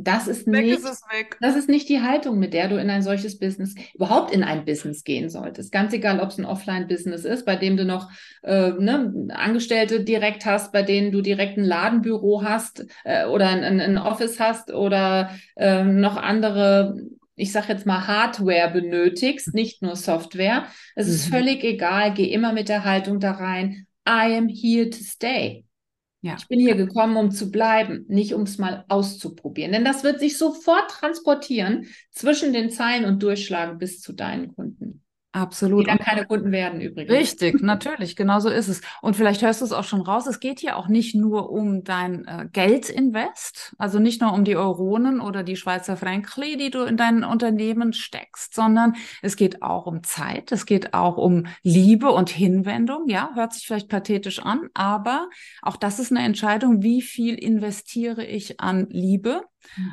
Das 0.02 0.30
ist, 0.30 0.48
weg 0.48 0.66
nicht, 0.66 0.80
ist 0.80 1.04
das 1.42 1.56
ist 1.58 1.68
nicht 1.68 1.90
die 1.90 2.00
Haltung, 2.00 2.40
mit 2.40 2.54
der 2.54 2.70
du 2.70 2.80
in 2.80 2.90
ein 2.90 3.02
solches 3.02 3.38
Business, 3.38 3.76
überhaupt 3.94 4.32
in 4.32 4.44
ein 4.44 4.64
Business 4.64 5.04
gehen 5.04 5.30
solltest. 5.30 5.74
Ganz 5.74 5.92
egal, 5.92 6.22
ob 6.22 6.30
es 6.30 6.38
ein 6.38 6.46
Offline-Business 6.46 7.26
ist, 7.26 7.46
bei 7.46 7.58
dem 7.58 7.76
du 7.76 7.84
noch 7.84 8.10
äh, 8.44 8.70
ne, 8.72 9.28
Angestellte 9.34 10.06
direkt 10.06 10.46
hast, 10.46 10.72
bei 10.72 10.84
denen 10.84 11.12
du 11.12 11.22
direkt 11.22 11.58
ein 11.58 11.66
Ladenbüro 11.66 12.44
hast 12.44 12.86
äh, 13.04 13.26
oder 13.26 13.50
ein, 13.50 13.82
ein, 13.82 13.98
Office 13.98 14.40
hast 14.40 14.72
oder 14.72 15.32
äh, 15.58 15.84
noch 15.84 16.16
andere 16.16 16.96
ich 17.36 17.54
sage 17.54 17.72
jetzt 17.72 17.86
mal, 17.86 18.06
Hardware 18.06 18.70
benötigst, 18.70 19.54
nicht 19.54 19.82
nur 19.82 19.96
Software. 19.96 20.66
Es 20.96 21.08
mhm. 21.08 21.14
ist 21.14 21.28
völlig 21.28 21.64
egal, 21.64 22.14
geh 22.14 22.26
immer 22.26 22.52
mit 22.52 22.68
der 22.68 22.84
Haltung 22.84 23.22
da 23.22 23.32
rein. 23.32 23.88
I 24.06 24.36
am 24.36 24.50
here 24.50 24.90
to 24.90 24.98
stay. 25.02 25.64
Ja. 26.22 26.36
Ich 26.38 26.48
bin 26.48 26.60
hier 26.60 26.76
gekommen, 26.76 27.16
um 27.16 27.32
zu 27.32 27.50
bleiben, 27.50 28.06
nicht 28.10 28.34
um 28.34 28.42
es 28.42 28.58
mal 28.58 28.84
auszuprobieren. 28.90 29.72
Denn 29.72 29.86
das 29.86 30.04
wird 30.04 30.20
sich 30.20 30.38
sofort 30.38 30.92
transportieren 30.92 31.88
zwischen 32.12 32.52
den 32.52 32.70
Zeilen 32.72 33.06
und 33.06 33.24
durchschlagen 33.24 33.78
bis 33.78 34.02
zu 34.02 34.14
deinen 34.14 34.54
Kunden. 34.54 35.02
Absolut. 35.40 35.82
Die 35.82 35.86
dann 35.86 36.00
keine 36.00 36.26
Kunden 36.26 36.52
werden 36.52 36.82
übrigens. 36.82 37.12
Richtig, 37.12 37.62
natürlich, 37.62 38.16
genau 38.16 38.40
so 38.40 38.50
ist 38.50 38.68
es. 38.68 38.82
Und 39.02 39.16
vielleicht 39.16 39.42
hörst 39.42 39.62
du 39.62 39.66
es 39.66 39.72
auch 39.72 39.86
schon 39.86 40.02
raus, 40.02 40.28
es 40.28 40.40
geht 40.40 40.60
hier 40.60 40.76
auch 40.76 40.88
nicht 40.88 41.16
nur 41.16 41.50
um 41.50 41.84
dein 41.84 42.26
äh, 42.26 42.48
Geldinvest, 42.52 43.74
also 43.78 44.00
nicht 44.00 44.22
nur 44.22 44.34
um 44.34 44.44
die 44.44 44.58
Euronen 44.58 45.22
oder 45.22 45.44
die 45.44 45.56
Schweizer 45.56 45.96
Frankli, 45.96 46.58
die 46.58 46.72
du 46.72 46.84
in 46.84 46.98
dein 46.98 47.24
Unternehmen 47.24 47.94
steckst, 47.94 48.54
sondern 48.54 48.96
es 49.22 49.38
geht 49.38 49.62
auch 49.62 49.86
um 49.86 50.04
Zeit, 50.04 50.52
es 50.52 50.66
geht 50.66 50.94
auch 50.94 51.18
um 51.18 51.46
Liebe 51.64 52.12
und 52.12 52.30
Hinwendung. 52.30 53.08
Ja, 53.08 53.32
hört 53.36 53.54
sich 53.54 53.66
vielleicht 53.66 53.90
pathetisch 53.90 54.40
an, 54.40 54.70
aber 54.74 55.30
auch 55.62 55.78
das 55.78 56.00
ist 56.00 56.12
eine 56.12 56.26
Entscheidung, 56.26 56.82
wie 56.84 57.02
viel 57.02 57.36
investiere 57.36 58.26
ich 58.26 58.60
an 58.60 58.88
Liebe, 58.90 59.44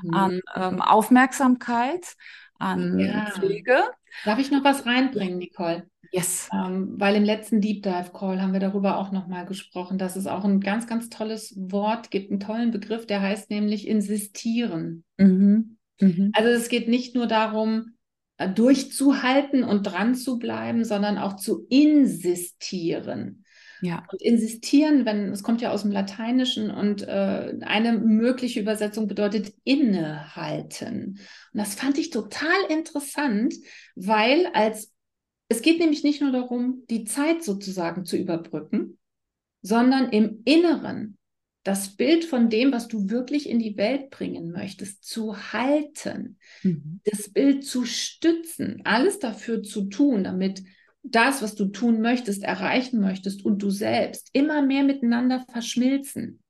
mhm. 0.03 0.15
an 0.15 0.41
ähm, 0.55 0.81
Aufmerksamkeit, 0.81 2.17
an 2.59 2.99
ja. 2.99 3.31
Pflege. 3.31 3.85
Darf 4.25 4.39
ich 4.39 4.51
noch 4.51 4.65
was 4.65 4.87
reinbringen, 4.87 5.39
Nicole? 5.39 5.87
Yes. 6.13 6.49
Ähm, 6.53 6.95
weil 6.99 7.17
im 7.17 7.25
letzten 7.25 7.61
Deep 7.61 7.83
Dive 7.83 8.11
Call 8.13 8.41
haben 8.41 8.53
wir 8.53 8.61
darüber 8.61 8.99
auch 8.99 9.13
nochmal 9.13 9.45
gesprochen, 9.47 9.99
dass 9.99 10.17
es 10.17 10.27
auch 10.27 10.45
ein 10.45 10.61
ganz, 10.61 10.87
ganz 10.87 11.09
tolles 11.09 11.55
Wort 11.57 12.11
gibt, 12.11 12.31
einen 12.31 12.41
tollen 12.41 12.71
Begriff, 12.71 13.07
der 13.07 13.21
heißt 13.21 13.51
nämlich 13.51 13.87
insistieren. 13.87 15.05
Mhm. 15.19 15.77
Mhm. 16.01 16.31
Also 16.35 16.51
es 16.51 16.69
geht 16.69 16.89
nicht 16.89 17.15
nur 17.15 17.27
darum, 17.27 17.97
äh, 18.39 18.49
durchzuhalten 18.49 19.65
und 19.65 19.83
dran 19.83 20.15
zu 20.15 20.39
bleiben, 20.39 20.85
sondern 20.85 21.19
auch 21.19 21.37
zu 21.37 21.67
insistieren. 21.69 23.45
Ja. 23.83 24.05
Und 24.11 24.23
insistieren, 24.23 25.05
wenn, 25.05 25.33
es 25.33 25.43
kommt 25.43 25.61
ja 25.61 25.71
aus 25.71 25.83
dem 25.83 25.91
Lateinischen 25.91 26.71
und 26.71 27.03
äh, 27.03 27.59
eine 27.61 27.99
mögliche 27.99 28.61
Übersetzung 28.61 29.07
bedeutet 29.09 29.53
innehalten. 29.65 31.19
Und 31.53 31.59
das 31.59 31.75
fand 31.75 31.99
ich 31.99 32.11
total 32.11 32.57
interessant, 32.69 33.55
weil 33.95 34.47
als 34.55 34.93
es 35.49 35.63
geht 35.63 35.79
nämlich 35.79 36.03
nicht 36.03 36.21
nur 36.21 36.33
darum, 36.33 36.83
die 36.91 37.05
Zeit 37.05 37.45
sozusagen 37.45 38.05
zu 38.05 38.17
überbrücken, 38.17 38.99
sondern 39.63 40.11
im 40.11 40.43
Inneren 40.45 41.19
das 41.63 41.97
Bild 41.97 42.25
von 42.25 42.49
dem, 42.49 42.71
was 42.73 42.87
du 42.87 43.11
wirklich 43.11 43.49
in 43.49 43.59
die 43.59 43.77
Welt 43.77 44.11
bringen 44.11 44.53
möchtest, 44.53 45.05
zu 45.05 45.53
halten, 45.53 46.39
mhm. 46.63 47.01
das 47.05 47.29
Bild 47.33 47.65
zu 47.65 47.85
stützen, 47.85 48.83
alles 48.85 49.19
dafür 49.19 49.65
zu 49.65 49.87
tun, 49.87 50.23
damit 50.23 50.63
das, 51.11 51.43
was 51.43 51.55
du 51.55 51.67
tun 51.67 52.01
möchtest, 52.01 52.43
erreichen 52.43 53.01
möchtest 53.01 53.45
und 53.45 53.63
du 53.63 53.71
selbst 53.71 54.31
immer 54.33 54.63
mehr 54.63 54.83
miteinander 54.83 55.45
verschmilzen. 55.51 56.43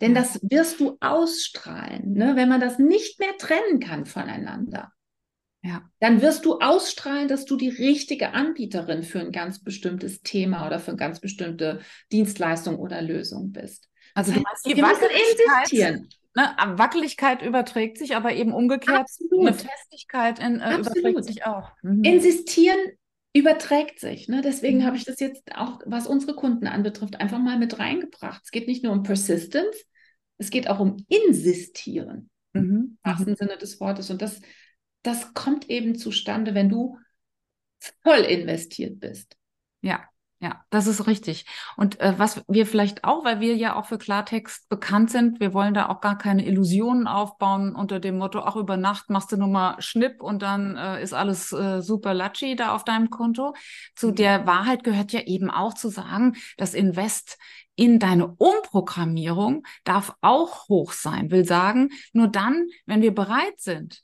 Denn 0.00 0.14
das 0.14 0.40
wirst 0.42 0.80
du 0.80 0.96
ausstrahlen, 1.00 2.14
ne? 2.14 2.36
wenn 2.36 2.48
man 2.48 2.60
das 2.60 2.78
nicht 2.78 3.20
mehr 3.20 3.36
trennen 3.38 3.80
kann 3.80 4.06
voneinander. 4.06 4.92
Ja. 5.62 5.82
Dann 6.00 6.20
wirst 6.20 6.44
du 6.44 6.58
ausstrahlen, 6.58 7.28
dass 7.28 7.46
du 7.46 7.56
die 7.56 7.70
richtige 7.70 8.32
Anbieterin 8.32 9.02
für 9.02 9.20
ein 9.20 9.32
ganz 9.32 9.62
bestimmtes 9.62 10.22
Thema 10.22 10.66
oder 10.66 10.78
für 10.78 10.90
eine 10.90 10.98
ganz 10.98 11.20
bestimmte 11.20 11.80
Dienstleistung 12.12 12.78
oder 12.78 13.00
Lösung 13.00 13.52
bist. 13.52 13.88
Also 14.14 14.32
du 14.32 14.40
meinst, 14.40 14.66
die 14.66 14.80
Wackeligkeit, 14.80 16.02
ne, 16.34 16.78
Wackeligkeit 16.78 17.42
überträgt 17.42 17.98
sich, 17.98 18.14
aber 18.14 18.34
eben 18.34 18.52
umgekehrt 18.52 19.00
Absolut. 19.00 19.46
eine 19.46 19.54
Festigkeit 19.54 20.38
in, 20.38 20.60
äh, 20.60 20.78
überträgt 20.78 21.24
sich 21.24 21.46
auch. 21.46 21.70
Mhm. 21.82 22.04
Insistieren 22.04 22.78
überträgt 23.34 24.00
sich. 24.00 24.28
Ne? 24.28 24.40
Deswegen 24.42 24.78
mhm. 24.78 24.84
habe 24.84 24.96
ich 24.96 25.04
das 25.04 25.20
jetzt 25.20 25.54
auch, 25.54 25.80
was 25.84 26.06
unsere 26.06 26.34
Kunden 26.34 26.66
anbetrifft, 26.66 27.20
einfach 27.20 27.38
mal 27.38 27.58
mit 27.58 27.78
reingebracht. 27.78 28.42
Es 28.44 28.50
geht 28.50 28.68
nicht 28.68 28.84
nur 28.84 28.92
um 28.92 29.02
Persistence, 29.02 29.76
es 30.38 30.50
geht 30.50 30.68
auch 30.68 30.80
um 30.80 31.04
Insistieren. 31.08 32.30
Mhm. 32.52 32.62
Im 32.62 32.98
wahrsten 33.02 33.32
mhm. 33.32 33.36
Sinne 33.36 33.58
des 33.58 33.80
Wortes. 33.80 34.10
Und 34.10 34.22
das, 34.22 34.40
das 35.02 35.34
kommt 35.34 35.68
eben 35.68 35.96
zustande, 35.96 36.54
wenn 36.54 36.68
du 36.68 36.96
voll 38.02 38.20
investiert 38.20 39.00
bist. 39.00 39.36
Ja, 39.82 40.08
ja, 40.44 40.60
das 40.68 40.86
ist 40.86 41.06
richtig. 41.06 41.46
Und 41.78 41.98
äh, 42.00 42.18
was 42.18 42.44
wir 42.48 42.66
vielleicht 42.66 43.02
auch, 43.02 43.24
weil 43.24 43.40
wir 43.40 43.56
ja 43.56 43.76
auch 43.76 43.86
für 43.86 43.96
Klartext 43.96 44.68
bekannt 44.68 45.10
sind, 45.10 45.40
wir 45.40 45.54
wollen 45.54 45.72
da 45.72 45.88
auch 45.88 46.02
gar 46.02 46.18
keine 46.18 46.44
Illusionen 46.44 47.06
aufbauen 47.06 47.74
unter 47.74 47.98
dem 47.98 48.18
Motto, 48.18 48.40
auch 48.40 48.56
über 48.56 48.76
Nacht 48.76 49.08
machst 49.08 49.32
du 49.32 49.38
nur 49.38 49.48
mal 49.48 49.80
Schnipp 49.80 50.20
und 50.20 50.42
dann 50.42 50.76
äh, 50.76 51.02
ist 51.02 51.14
alles 51.14 51.50
äh, 51.52 51.80
super 51.80 52.12
latschi 52.12 52.56
da 52.56 52.74
auf 52.74 52.84
deinem 52.84 53.08
Konto. 53.08 53.54
Zu 53.96 54.08
mhm. 54.08 54.16
der 54.16 54.46
Wahrheit 54.46 54.84
gehört 54.84 55.12
ja 55.12 55.20
eben 55.20 55.50
auch 55.50 55.72
zu 55.72 55.88
sagen, 55.88 56.36
das 56.58 56.74
Invest 56.74 57.38
in 57.74 57.98
deine 57.98 58.26
Umprogrammierung 58.26 59.66
darf 59.84 60.14
auch 60.20 60.68
hoch 60.68 60.92
sein. 60.92 61.30
Will 61.30 61.46
sagen, 61.46 61.88
nur 62.12 62.28
dann, 62.28 62.68
wenn 62.84 63.00
wir 63.00 63.14
bereit 63.14 63.58
sind, 63.60 64.02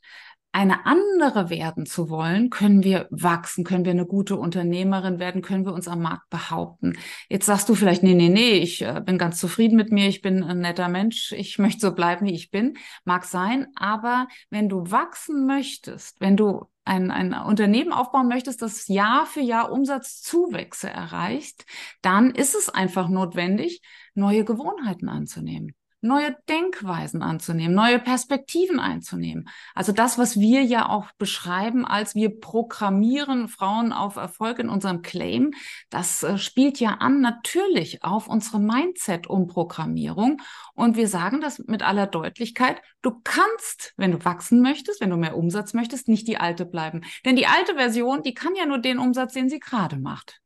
eine 0.53 0.85
andere 0.85 1.49
werden 1.49 1.85
zu 1.85 2.09
wollen, 2.09 2.49
können 2.49 2.83
wir 2.83 3.07
wachsen, 3.09 3.63
können 3.63 3.85
wir 3.85 3.91
eine 3.91 4.05
gute 4.05 4.35
Unternehmerin 4.35 5.17
werden, 5.17 5.41
können 5.41 5.65
wir 5.65 5.73
uns 5.73 5.87
am 5.87 6.01
Markt 6.01 6.29
behaupten. 6.29 6.97
Jetzt 7.29 7.45
sagst 7.45 7.69
du 7.69 7.75
vielleicht, 7.75 8.03
nee, 8.03 8.13
nee, 8.13 8.29
nee, 8.29 8.53
ich 8.53 8.81
äh, 8.81 9.01
bin 9.05 9.17
ganz 9.17 9.39
zufrieden 9.39 9.77
mit 9.77 9.91
mir, 9.91 10.07
ich 10.07 10.21
bin 10.21 10.43
ein 10.43 10.59
netter 10.59 10.89
Mensch, 10.89 11.31
ich 11.31 11.57
möchte 11.59 11.79
so 11.79 11.93
bleiben, 11.93 12.25
wie 12.25 12.33
ich 12.33 12.51
bin. 12.51 12.77
Mag 13.05 13.23
sein, 13.23 13.67
aber 13.75 14.27
wenn 14.49 14.67
du 14.67 14.91
wachsen 14.91 15.45
möchtest, 15.45 16.19
wenn 16.19 16.35
du 16.35 16.65
ein, 16.83 17.11
ein 17.11 17.33
Unternehmen 17.33 17.93
aufbauen 17.93 18.27
möchtest, 18.27 18.61
das 18.61 18.87
Jahr 18.87 19.25
für 19.25 19.41
Jahr 19.41 19.71
Umsatzzuwächse 19.71 20.89
erreicht, 20.89 21.65
dann 22.01 22.31
ist 22.31 22.55
es 22.55 22.69
einfach 22.69 23.07
notwendig, 23.07 23.81
neue 24.15 24.43
Gewohnheiten 24.43 25.07
anzunehmen 25.07 25.75
neue 26.01 26.35
Denkweisen 26.49 27.21
anzunehmen, 27.21 27.75
neue 27.75 27.99
Perspektiven 27.99 28.79
einzunehmen. 28.79 29.49
Also 29.75 29.91
das, 29.91 30.17
was 30.17 30.39
wir 30.39 30.63
ja 30.63 30.89
auch 30.89 31.11
beschreiben, 31.13 31.85
als 31.85 32.15
wir 32.15 32.39
programmieren 32.39 33.47
Frauen 33.47 33.93
auf 33.93 34.15
Erfolg 34.15 34.59
in 34.59 34.69
unserem 34.69 35.01
Claim, 35.01 35.53
das 35.89 36.23
äh, 36.23 36.37
spielt 36.37 36.79
ja 36.79 36.95
an 36.99 37.21
natürlich 37.21 38.03
auf 38.03 38.27
unsere 38.27 38.59
Mindset-Umprogrammierung. 38.59 40.41
Und 40.73 40.95
wir 40.95 41.07
sagen 41.07 41.41
das 41.41 41.59
mit 41.59 41.83
aller 41.83 42.07
Deutlichkeit, 42.07 42.81
du 43.01 43.21
kannst, 43.23 43.93
wenn 43.97 44.11
du 44.11 44.25
wachsen 44.25 44.61
möchtest, 44.61 45.01
wenn 45.01 45.09
du 45.09 45.17
mehr 45.17 45.37
Umsatz 45.37 45.73
möchtest, 45.73 46.07
nicht 46.07 46.27
die 46.27 46.37
alte 46.37 46.65
bleiben. 46.65 47.01
Denn 47.25 47.35
die 47.35 47.47
alte 47.47 47.75
Version, 47.75 48.23
die 48.23 48.33
kann 48.33 48.55
ja 48.55 48.65
nur 48.65 48.79
den 48.79 48.99
Umsatz, 48.99 49.33
den 49.33 49.49
sie 49.49 49.59
gerade 49.59 49.97
macht. 49.97 50.41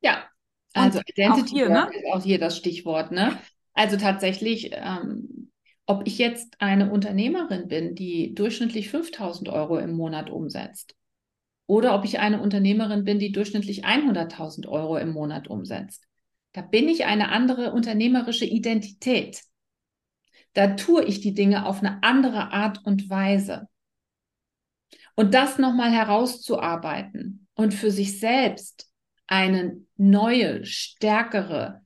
Ja, 0.00 0.24
also 0.74 1.00
Identity 1.06 1.42
auch 1.42 1.56
hier, 1.56 1.68
ne? 1.68 1.90
ist 1.92 2.12
auch 2.12 2.22
hier 2.22 2.38
das 2.38 2.56
Stichwort, 2.56 3.10
ne? 3.10 3.38
Also 3.76 3.98
tatsächlich, 3.98 4.70
ähm, 4.72 5.52
ob 5.84 6.06
ich 6.06 6.18
jetzt 6.18 6.56
eine 6.58 6.90
Unternehmerin 6.90 7.68
bin, 7.68 7.94
die 7.94 8.34
durchschnittlich 8.34 8.88
5000 8.88 9.50
Euro 9.50 9.78
im 9.78 9.92
Monat 9.92 10.30
umsetzt, 10.30 10.96
oder 11.66 11.94
ob 11.94 12.04
ich 12.04 12.18
eine 12.18 12.40
Unternehmerin 12.40 13.04
bin, 13.04 13.18
die 13.18 13.32
durchschnittlich 13.32 13.84
100.000 13.84 14.66
Euro 14.66 14.96
im 14.96 15.12
Monat 15.12 15.48
umsetzt, 15.48 16.04
da 16.52 16.62
bin 16.62 16.88
ich 16.88 17.04
eine 17.04 17.28
andere 17.28 17.72
unternehmerische 17.72 18.46
Identität. 18.46 19.42
Da 20.54 20.68
tue 20.68 21.04
ich 21.04 21.20
die 21.20 21.34
Dinge 21.34 21.66
auf 21.66 21.80
eine 21.80 22.02
andere 22.02 22.52
Art 22.52 22.86
und 22.86 23.10
Weise. 23.10 23.68
Und 25.16 25.34
das 25.34 25.58
nochmal 25.58 25.90
herauszuarbeiten 25.90 27.46
und 27.54 27.74
für 27.74 27.90
sich 27.90 28.20
selbst 28.20 28.90
eine 29.26 29.82
neue, 29.96 30.64
stärkere, 30.64 31.85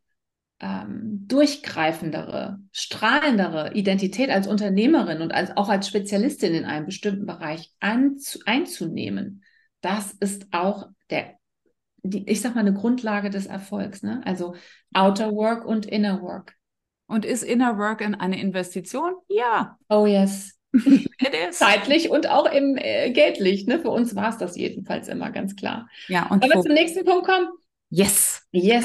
ähm, 0.60 1.24
durchgreifendere, 1.26 2.58
strahlendere 2.70 3.72
Identität 3.72 4.30
als 4.30 4.46
Unternehmerin 4.46 5.22
und 5.22 5.32
als, 5.32 5.56
auch 5.56 5.68
als 5.68 5.88
Spezialistin 5.88 6.54
in 6.54 6.64
einem 6.64 6.86
bestimmten 6.86 7.26
Bereich 7.26 7.72
anzu, 7.80 8.40
einzunehmen, 8.44 9.42
das 9.80 10.12
ist 10.12 10.48
auch 10.52 10.88
der, 11.08 11.34
die, 12.02 12.28
ich 12.28 12.42
sag 12.42 12.54
mal, 12.54 12.60
eine 12.60 12.74
Grundlage 12.74 13.30
des 13.30 13.46
Erfolgs. 13.46 14.02
Ne? 14.02 14.20
Also 14.24 14.54
Outer 14.92 15.32
Work 15.32 15.64
und 15.64 15.86
Inner 15.86 16.20
Work. 16.20 16.54
Und 17.06 17.24
ist 17.24 17.42
Inner 17.42 17.78
Work 17.78 18.02
eine 18.02 18.40
Investition? 18.40 19.14
Ja. 19.28 19.78
Oh 19.88 20.06
yes. 20.06 20.58
Zeitlich 21.50 22.10
und 22.10 22.28
auch 22.28 22.52
im 22.52 22.76
äh, 22.76 23.10
geldlich. 23.10 23.66
Ne? 23.66 23.80
Für 23.80 23.90
uns 23.90 24.14
war 24.14 24.28
es 24.28 24.36
das 24.36 24.56
jedenfalls 24.56 25.08
immer 25.08 25.30
ganz 25.30 25.56
klar. 25.56 25.88
Ja, 26.06 26.26
und 26.28 26.42
Wollen 26.42 26.52
wir 26.52 26.60
zum 26.60 26.74
nächsten 26.74 27.04
Punkt 27.04 27.26
kommen? 27.26 27.48
Yes. 27.88 28.46
Yes 28.52 28.84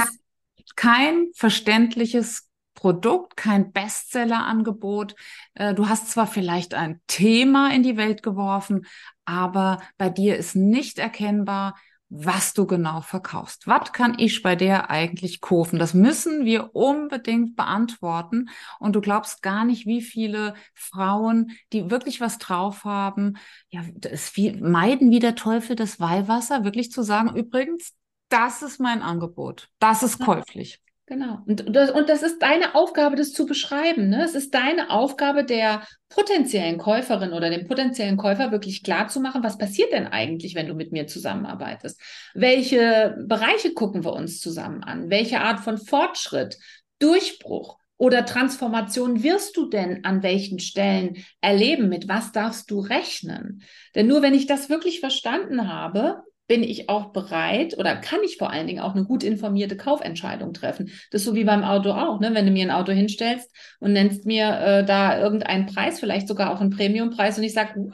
kein 0.76 1.30
verständliches 1.34 2.50
Produkt, 2.74 3.38
kein 3.38 3.72
Bestsellerangebot. 3.72 5.16
Äh, 5.56 5.74
du 5.74 5.90
hast 5.90 6.12
zwar 6.12 6.28
vielleicht 6.28 6.74
ein 6.74 7.02
Thema 7.08 7.74
in 7.74 7.84
die 7.84 7.98
Welt 7.98 8.22
geworfen, 8.22 8.86
aber 9.26 9.82
bei 9.98 10.10
dir 10.10 10.38
ist 10.38 10.56
nicht 10.56 11.00
erkennbar, 11.00 11.76
was 12.10 12.54
du 12.54 12.68
genau 12.68 13.02
verkaufst. 13.02 13.66
Was 13.68 13.92
kann 13.92 14.16
ich 14.20 14.44
bei 14.44 14.56
der 14.56 14.90
eigentlich 14.92 15.42
kaufen? 15.42 15.80
Das 15.80 15.94
müssen 15.94 16.46
wir 16.46 16.76
unbedingt 16.76 17.56
beantworten. 17.56 18.50
Und 18.80 18.96
du 18.96 19.02
glaubst 19.02 19.42
gar 19.42 19.66
nicht, 19.66 19.88
wie 19.88 20.02
viele 20.02 20.54
Frauen, 20.74 21.52
die 21.74 21.90
wirklich 21.90 22.22
was 22.22 22.38
drauf 22.38 22.84
haben, 22.84 23.38
ja, 23.70 23.82
es 24.04 24.34
meiden 24.38 25.10
wie 25.10 25.20
der 25.20 25.36
Teufel 25.36 25.76
das 25.76 26.00
Weihwasser, 26.00 26.64
wirklich 26.64 26.92
zu 26.92 27.02
sagen, 27.02 27.36
übrigens, 27.36 27.94
das 28.36 28.62
ist 28.62 28.80
mein 28.80 29.02
Angebot. 29.02 29.70
Das 29.80 30.04
ist 30.04 30.20
käuflich. 30.20 30.82
Genau. 31.08 31.40
Und 31.46 31.76
das, 31.76 31.92
und 31.92 32.10
das 32.10 32.24
ist 32.24 32.42
deine 32.42 32.74
Aufgabe, 32.74 33.16
das 33.16 33.32
zu 33.32 33.46
beschreiben. 33.46 34.10
Ne? 34.10 34.24
Es 34.24 34.34
ist 34.34 34.56
deine 34.56 34.90
Aufgabe 34.90 35.46
der 35.46 35.84
potenziellen 36.10 36.80
Käuferin 36.80 37.32
oder 37.32 37.52
dem 37.52 37.68
potenziellen 37.68 38.18
Käufer 38.18 38.52
wirklich 38.52 38.84
klar 38.84 39.08
zu 39.08 39.20
machen, 39.20 39.44
was 39.44 39.60
passiert 39.60 39.94
denn 39.94 40.08
eigentlich, 40.08 40.56
wenn 40.56 40.68
du 40.68 40.74
mit 40.74 40.92
mir 40.92 41.06
zusammenarbeitest? 41.06 42.02
Welche 42.34 43.16
Bereiche 43.28 43.74
gucken 43.74 44.04
wir 44.04 44.14
uns 44.14 44.40
zusammen 44.42 44.84
an? 44.84 45.12
Welche 45.12 45.42
Art 45.42 45.60
von 45.60 45.78
Fortschritt, 45.78 46.58
Durchbruch 46.98 47.78
oder 47.98 48.26
Transformation 48.26 49.22
wirst 49.22 49.56
du 49.58 49.70
denn 49.70 50.04
an 50.06 50.24
welchen 50.24 50.60
Stellen 50.60 51.24
erleben? 51.40 51.88
Mit 51.88 52.10
was 52.10 52.32
darfst 52.32 52.72
du 52.72 52.80
rechnen? 52.80 53.62
Denn 53.94 54.08
nur 54.08 54.24
wenn 54.24 54.34
ich 54.34 54.48
das 54.48 54.70
wirklich 54.70 55.02
verstanden 55.02 55.72
habe, 55.72 56.24
bin 56.48 56.64
ich 56.64 56.90
auch 56.90 57.12
bereit 57.12 57.78
oder 57.78 57.96
kann 57.96 58.20
ich 58.24 58.38
vor 58.38 58.52
allen 58.52 58.68
Dingen 58.68 58.82
auch 58.82 58.94
eine 58.94 59.04
gut 59.04 59.24
informierte 59.24 59.78
Kaufentscheidung 59.78 60.54
treffen. 60.54 60.92
Das 61.12 61.22
ist 61.22 61.26
so 61.26 61.36
wie 61.36 61.44
beim 61.44 61.64
Auto 61.64 61.92
auch, 61.92 62.20
ne? 62.20 62.34
Wenn 62.34 62.46
du 62.46 62.52
mir 62.52 62.66
ein 62.66 62.72
Auto 62.72 62.92
hinstellst 62.92 63.50
und 63.80 63.94
nennst 63.94 64.26
mir 64.26 64.60
äh, 64.60 64.86
da 64.86 65.20
irgendeinen 65.20 65.66
Preis, 65.66 66.00
vielleicht 66.00 66.28
sogar 66.28 66.54
auch 66.54 66.62
einen 66.62 66.70
Premiumpreis 66.70 67.38
und 67.38 67.44
ich 67.44 67.54
sage, 67.54 67.90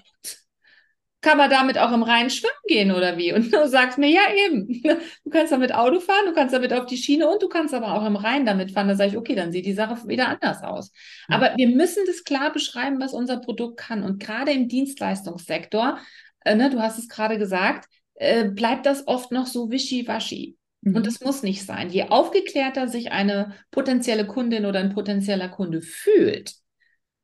kann 1.22 1.38
man 1.38 1.51
damit 1.51 1.77
auch 1.77 1.91
im 1.91 2.01
Rhein 2.01 2.29
schwimmen 2.31 2.51
gehen 2.65 2.91
oder 2.91 3.15
wie? 3.17 3.31
Und 3.31 3.53
du 3.53 3.67
sagst 3.67 3.98
mir, 3.98 4.10
ja 4.10 4.22
eben, 4.46 4.81
du 5.24 5.29
kannst 5.29 5.51
damit 5.51 5.74
Auto 5.74 6.00
fahren, 6.00 6.25
du 6.25 6.34
kannst 6.34 6.53
damit 6.53 6.74
auf 6.74 6.88
die 6.88 6.98
Schiene 6.98 7.29
und 7.29 7.41
du 7.41 7.48
kannst 7.48 7.74
aber 7.74 7.93
auch 7.93 8.05
im 8.05 8.15
Rhein 8.15 8.46
damit 8.46 8.72
fahren. 8.72 8.88
Da 8.88 8.96
sage 8.96 9.12
ich, 9.12 9.17
okay, 9.17 9.36
dann 9.36 9.51
sieht 9.51 9.65
die 9.65 9.74
Sache 9.74 10.08
wieder 10.08 10.27
anders 10.27 10.63
aus. 10.63 10.91
Mhm. 11.29 11.36
Aber 11.36 11.53
wir 11.55 11.70
müssen 11.70 12.03
das 12.08 12.24
klar 12.24 12.51
beschreiben, 12.51 13.00
was 13.00 13.13
unser 13.13 13.38
Produkt 13.38 13.77
kann. 13.77 14.03
Und 14.03 14.20
gerade 14.20 14.51
im 14.51 14.67
Dienstleistungssektor, 14.67 16.00
äh, 16.43 16.55
ne, 16.55 16.72
du 16.72 16.81
hast 16.81 16.98
es 16.98 17.08
gerade 17.08 17.38
gesagt, 17.38 17.88
äh, 18.15 18.46
bleibt 18.46 18.86
das 18.86 19.08
oft 19.08 19.32
noch 19.32 19.48
so 19.48 19.72
wischiwaschi. 19.72 20.58
Mhm. 20.82 20.96
Und 20.96 21.08
das 21.08 21.22
muss 21.22 21.44
nicht 21.44 21.65
sein. 21.65 21.89
Je 21.89 22.10
aufgeklärter 22.10 22.88
sich 22.88 23.12
eine 23.12 23.53
potenzielle 23.72 24.25
Kundin 24.25 24.65
oder 24.65 24.80
ein 24.80 24.94
potenzieller 24.94 25.50
Kunde 25.50 25.82
fühlt, 25.82 26.53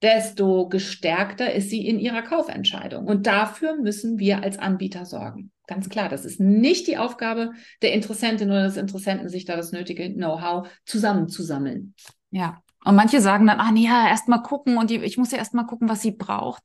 desto 0.01 0.69
gestärkter 0.69 1.53
ist 1.53 1.69
sie 1.69 1.87
in 1.87 1.99
ihrer 1.99 2.21
Kaufentscheidung. 2.21 3.05
Und 3.05 3.25
dafür 3.25 3.75
müssen 3.75 4.19
wir 4.19 4.43
als 4.43 4.59
Anbieter 4.59 5.05
sorgen. 5.05 5.51
Ganz 5.65 5.89
klar, 5.89 6.07
das 6.07 6.23
ist 6.23 6.39
nicht 6.39 6.87
die 6.87 6.97
Aufgabe 6.97 7.51
der 7.81 7.93
Interessentin 7.93 8.49
oder 8.49 8.63
des 8.63 8.77
Interessenten, 8.77 9.27
sich 9.27 9.45
da 9.45 9.55
das 9.55 9.71
nötige 9.71 10.13
Know-how 10.13 10.69
zusammenzusammeln. 10.85 11.93
Ja. 12.31 12.61
Und 12.85 12.95
manche 12.95 13.19
sagen 13.19 13.47
dann, 13.47 13.59
ah 13.59 13.71
nee, 13.71 13.85
ja, 13.85 14.07
erst 14.07 14.29
mal 14.29 14.37
gucken 14.37 14.77
und 14.77 14.91
ich 14.91 15.17
muss 15.17 15.31
ja 15.31 15.39
erst 15.39 15.53
mal 15.53 15.65
gucken, 15.65 15.89
was 15.89 16.01
sie 16.01 16.11
braucht. 16.11 16.63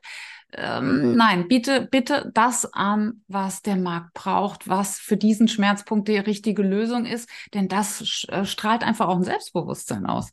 Ähm, 0.54 1.16
nein, 1.16 1.48
bitte, 1.48 1.88
bitte 1.90 2.30
das 2.34 2.70
an, 2.72 3.22
was 3.26 3.62
der 3.62 3.76
Markt 3.76 4.12
braucht, 4.14 4.68
was 4.68 4.98
für 4.98 5.16
diesen 5.16 5.48
Schmerzpunkt 5.48 6.08
die 6.08 6.18
richtige 6.18 6.62
Lösung 6.62 7.06
ist, 7.06 7.28
denn 7.54 7.68
das 7.68 8.26
äh, 8.28 8.44
strahlt 8.44 8.82
einfach 8.82 9.08
auch 9.08 9.16
ein 9.16 9.24
Selbstbewusstsein 9.24 10.06
aus 10.06 10.32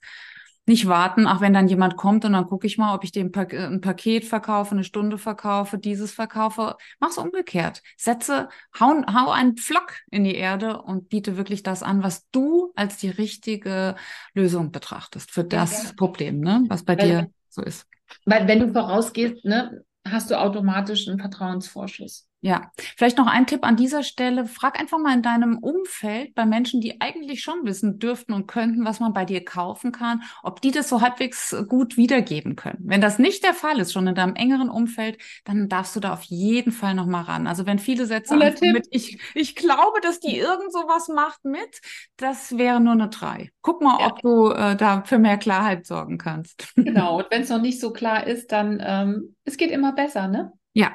nicht 0.69 0.87
warten, 0.87 1.27
auch 1.27 1.41
wenn 1.41 1.51
dann 1.51 1.67
jemand 1.67 1.97
kommt 1.97 2.23
und 2.25 2.33
dann 2.33 2.45
gucke 2.45 2.67
ich 2.67 2.77
mal, 2.77 2.93
ob 2.93 3.03
ich 3.03 3.11
dem 3.11 3.31
pa 3.31 3.41
ein 3.41 3.81
Paket 3.81 4.23
verkaufe, 4.23 4.71
eine 4.71 4.83
Stunde 4.83 5.17
verkaufe, 5.17 5.79
dieses 5.79 6.11
verkaufe. 6.11 6.77
Mach's 6.99 7.17
umgekehrt. 7.17 7.81
Setze, 7.97 8.49
hau, 8.79 9.01
hau 9.11 9.31
einen 9.31 9.57
Pflock 9.57 9.95
in 10.11 10.23
die 10.23 10.35
Erde 10.35 10.81
und 10.81 11.09
biete 11.09 11.37
wirklich 11.37 11.63
das 11.63 11.81
an, 11.81 12.03
was 12.03 12.29
du 12.29 12.71
als 12.75 12.97
die 12.97 13.09
richtige 13.09 13.95
Lösung 14.35 14.71
betrachtest 14.71 15.31
für 15.31 15.43
das 15.43 15.85
ja. 15.85 15.89
Problem, 15.97 16.39
ne, 16.39 16.63
was 16.67 16.83
bei 16.85 16.97
weil, 16.97 17.07
dir 17.07 17.31
so 17.49 17.63
ist. 17.63 17.87
Weil 18.25 18.47
wenn 18.47 18.59
du 18.59 18.71
vorausgehst, 18.71 19.43
ne, 19.45 19.83
hast 20.07 20.31
du 20.31 20.39
automatisch 20.39 21.07
einen 21.07 21.19
Vertrauensvorschuss. 21.19 22.28
Ja, 22.41 22.71
vielleicht 22.95 23.17
noch 23.17 23.27
ein 23.27 23.47
Tipp 23.47 23.65
an 23.65 23.75
dieser 23.75 24.01
Stelle. 24.01 24.45
Frag 24.45 24.79
einfach 24.79 24.97
mal 24.97 25.13
in 25.13 25.21
deinem 25.21 25.57
Umfeld 25.57 26.33
bei 26.35 26.45
Menschen, 26.45 26.79
die 26.79 27.01
eigentlich 27.01 27.41
schon 27.41 27.65
wissen 27.65 27.99
dürften 27.99 28.31
und 28.31 28.47
könnten, 28.47 28.85
was 28.85 29.01
man 29.01 29.11
bei 29.11 29.25
dir 29.25 29.43
kaufen 29.43 29.91
kann, 29.91 30.23
ob 30.41 30.61
die 30.61 30.71
das 30.71 30.87
so 30.87 31.01
halbwegs 31.01 31.53
gut 31.67 31.97
wiedergeben 31.97 32.55
können. 32.55 32.79
Wenn 32.79 33.01
das 33.01 33.19
nicht 33.19 33.43
der 33.43 33.53
Fall 33.53 33.79
ist, 33.79 33.91
schon 33.91 34.07
in 34.07 34.15
deinem 34.15 34.35
engeren 34.35 34.69
Umfeld, 34.69 35.17
dann 35.43 35.67
darfst 35.67 35.97
du 35.97 35.99
da 35.99 36.13
auf 36.13 36.23
jeden 36.23 36.71
Fall 36.71 36.93
noch 36.93 37.07
mal 37.07 37.23
ran. 37.23 37.45
Also 37.45 37.65
wenn 37.65 37.77
viele 37.77 38.05
Sätze 38.05 38.37
mit, 38.37 38.87
ich, 38.89 39.19
ich 39.35 39.55
glaube, 39.55 39.99
dass 40.01 40.21
die 40.21 40.37
irgend 40.37 40.71
sowas 40.71 41.09
macht 41.09 41.43
mit, 41.43 41.81
das 42.15 42.57
wäre 42.57 42.79
nur 42.79 42.93
eine 42.93 43.09
drei. 43.09 43.51
Guck 43.61 43.81
mal, 43.81 43.99
ja. 43.99 44.07
ob 44.07 44.21
du 44.21 44.51
äh, 44.51 44.77
da 44.77 45.03
für 45.03 45.19
mehr 45.19 45.37
Klarheit 45.37 45.85
sorgen 45.85 46.17
kannst. 46.17 46.73
Genau. 46.77 47.17
Und 47.19 47.25
wenn 47.31 47.41
es 47.41 47.49
noch 47.49 47.61
nicht 47.61 47.81
so 47.81 47.91
klar 47.91 48.25
ist, 48.25 48.53
dann 48.53 48.81
ähm, 48.81 49.35
es 49.43 49.57
geht 49.57 49.71
immer 49.71 49.91
besser, 49.91 50.29
ne? 50.29 50.53
Ja, 50.71 50.93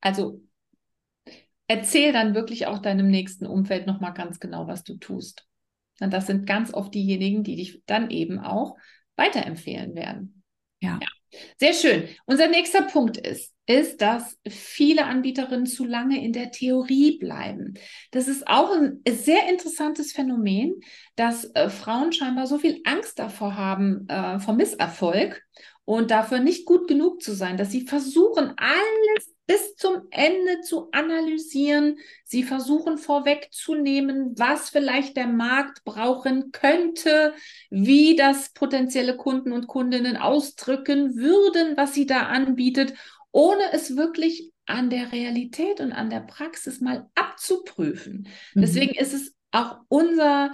also 0.00 0.40
erzähl 1.66 2.12
dann 2.12 2.34
wirklich 2.34 2.66
auch 2.66 2.78
deinem 2.78 3.08
nächsten 3.08 3.46
Umfeld 3.46 3.86
nochmal 3.86 4.12
ganz 4.12 4.40
genau, 4.40 4.66
was 4.66 4.84
du 4.84 4.96
tust. 4.96 5.46
Und 6.00 6.12
das 6.12 6.26
sind 6.26 6.46
ganz 6.46 6.72
oft 6.72 6.94
diejenigen, 6.94 7.44
die 7.44 7.56
dich 7.56 7.82
dann 7.86 8.10
eben 8.10 8.38
auch 8.38 8.76
weiterempfehlen 9.16 9.94
werden. 9.94 10.42
Ja. 10.80 10.98
ja. 11.00 11.08
Sehr 11.58 11.74
schön. 11.74 12.08
Unser 12.26 12.48
nächster 12.48 12.82
Punkt 12.82 13.16
ist, 13.16 13.54
ist, 13.66 14.00
dass 14.00 14.36
viele 14.48 15.04
Anbieterinnen 15.04 15.66
zu 15.66 15.84
lange 15.84 16.24
in 16.24 16.32
der 16.32 16.50
Theorie 16.50 17.18
bleiben. 17.18 17.74
Das 18.10 18.26
ist 18.26 18.48
auch 18.48 18.72
ein 18.72 19.00
sehr 19.08 19.48
interessantes 19.48 20.12
Phänomen, 20.12 20.80
dass 21.14 21.44
äh, 21.54 21.70
Frauen 21.70 22.12
scheinbar 22.12 22.48
so 22.48 22.58
viel 22.58 22.80
Angst 22.84 23.20
davor 23.20 23.56
haben, 23.56 24.08
äh, 24.08 24.40
vor 24.40 24.54
Misserfolg 24.54 25.40
und 25.84 26.10
dafür 26.10 26.40
nicht 26.40 26.66
gut 26.66 26.88
genug 26.88 27.22
zu 27.22 27.32
sein, 27.32 27.56
dass 27.56 27.70
sie 27.70 27.86
versuchen, 27.86 28.54
alles 28.56 29.32
bis 29.50 29.74
zum 29.74 30.02
Ende 30.12 30.60
zu 30.60 30.92
analysieren. 30.92 31.98
Sie 32.22 32.44
versuchen 32.44 32.98
vorwegzunehmen, 32.98 34.38
was 34.38 34.70
vielleicht 34.70 35.16
der 35.16 35.26
Markt 35.26 35.82
brauchen 35.82 36.52
könnte, 36.52 37.34
wie 37.68 38.14
das 38.14 38.52
potenzielle 38.52 39.16
Kunden 39.16 39.50
und 39.50 39.66
Kundinnen 39.66 40.16
ausdrücken 40.16 41.16
würden, 41.16 41.76
was 41.76 41.94
sie 41.94 42.06
da 42.06 42.26
anbietet, 42.26 42.94
ohne 43.32 43.64
es 43.72 43.96
wirklich 43.96 44.52
an 44.66 44.88
der 44.88 45.10
Realität 45.10 45.80
und 45.80 45.90
an 45.90 46.10
der 46.10 46.20
Praxis 46.20 46.80
mal 46.80 47.08
abzuprüfen. 47.16 48.28
Mhm. 48.54 48.60
Deswegen 48.60 48.94
ist 48.94 49.14
es 49.14 49.34
auch 49.50 49.78
unser 49.88 50.52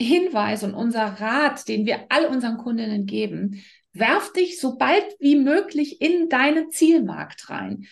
Hinweis 0.00 0.64
und 0.64 0.74
unser 0.74 1.04
Rat, 1.04 1.68
den 1.68 1.86
wir 1.86 2.06
all 2.08 2.26
unseren 2.26 2.56
Kundinnen 2.56 3.06
geben, 3.06 3.62
werf 3.92 4.32
dich 4.32 4.58
so 4.58 4.78
bald 4.78 5.04
wie 5.20 5.36
möglich 5.36 6.00
in 6.00 6.28
deinen 6.28 6.72
Zielmarkt 6.72 7.48
rein. 7.48 7.86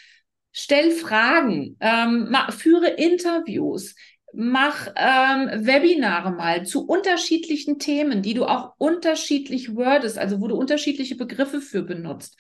Stell 0.52 0.90
Fragen, 0.90 1.76
ähm, 1.80 2.34
führe 2.50 2.88
Interviews, 2.88 3.94
mach 4.32 4.88
ähm, 4.96 5.66
Webinare 5.66 6.32
mal 6.32 6.64
zu 6.64 6.86
unterschiedlichen 6.86 7.78
Themen, 7.78 8.22
die 8.22 8.34
du 8.34 8.44
auch 8.44 8.74
unterschiedlich 8.78 9.74
wordest, 9.74 10.18
also 10.18 10.40
wo 10.40 10.48
du 10.48 10.56
unterschiedliche 10.56 11.16
Begriffe 11.16 11.60
für 11.60 11.82
benutzt. 11.82 12.38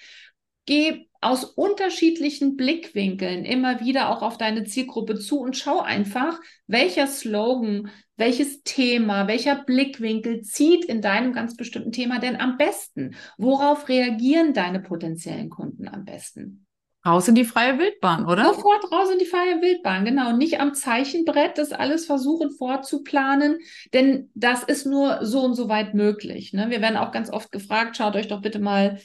Geh 0.66 1.06
aus 1.20 1.44
unterschiedlichen 1.44 2.56
Blickwinkeln 2.56 3.44
immer 3.44 3.80
wieder 3.80 4.08
auch 4.10 4.22
auf 4.22 4.38
deine 4.38 4.64
Zielgruppe 4.64 5.18
zu 5.18 5.40
und 5.40 5.56
schau 5.56 5.80
einfach, 5.80 6.40
welcher 6.66 7.06
Slogan, 7.06 7.90
welches 8.16 8.62
Thema, 8.62 9.26
welcher 9.26 9.56
Blickwinkel 9.56 10.42
zieht 10.42 10.84
in 10.84 11.02
deinem 11.02 11.32
ganz 11.32 11.56
bestimmten 11.56 11.92
Thema 11.92 12.18
denn 12.20 12.36
am 12.36 12.56
besten? 12.56 13.16
Worauf 13.36 13.88
reagieren 13.88 14.54
deine 14.54 14.80
potenziellen 14.80 15.50
Kunden 15.50 15.88
am 15.88 16.04
besten? 16.04 16.66
Raus 17.04 17.28
in 17.28 17.34
die 17.34 17.46
freie 17.46 17.78
Wildbahn, 17.78 18.26
oder? 18.26 18.44
Sofort 18.44 18.92
raus 18.92 19.10
in 19.10 19.18
die 19.18 19.24
freie 19.24 19.62
Wildbahn, 19.62 20.04
genau. 20.04 20.36
Nicht 20.36 20.60
am 20.60 20.74
Zeichenbrett 20.74 21.56
das 21.56 21.72
alles 21.72 22.04
versuchen 22.04 22.50
vorzuplanen, 22.50 23.58
denn 23.94 24.30
das 24.34 24.62
ist 24.64 24.84
nur 24.84 25.24
so 25.24 25.40
und 25.40 25.54
so 25.54 25.70
weit 25.70 25.94
möglich. 25.94 26.52
Ne? 26.52 26.68
Wir 26.68 26.82
werden 26.82 26.98
auch 26.98 27.10
ganz 27.10 27.30
oft 27.30 27.52
gefragt, 27.52 27.96
schaut 27.96 28.16
euch 28.16 28.28
doch 28.28 28.42
bitte 28.42 28.58
mal, 28.58 29.00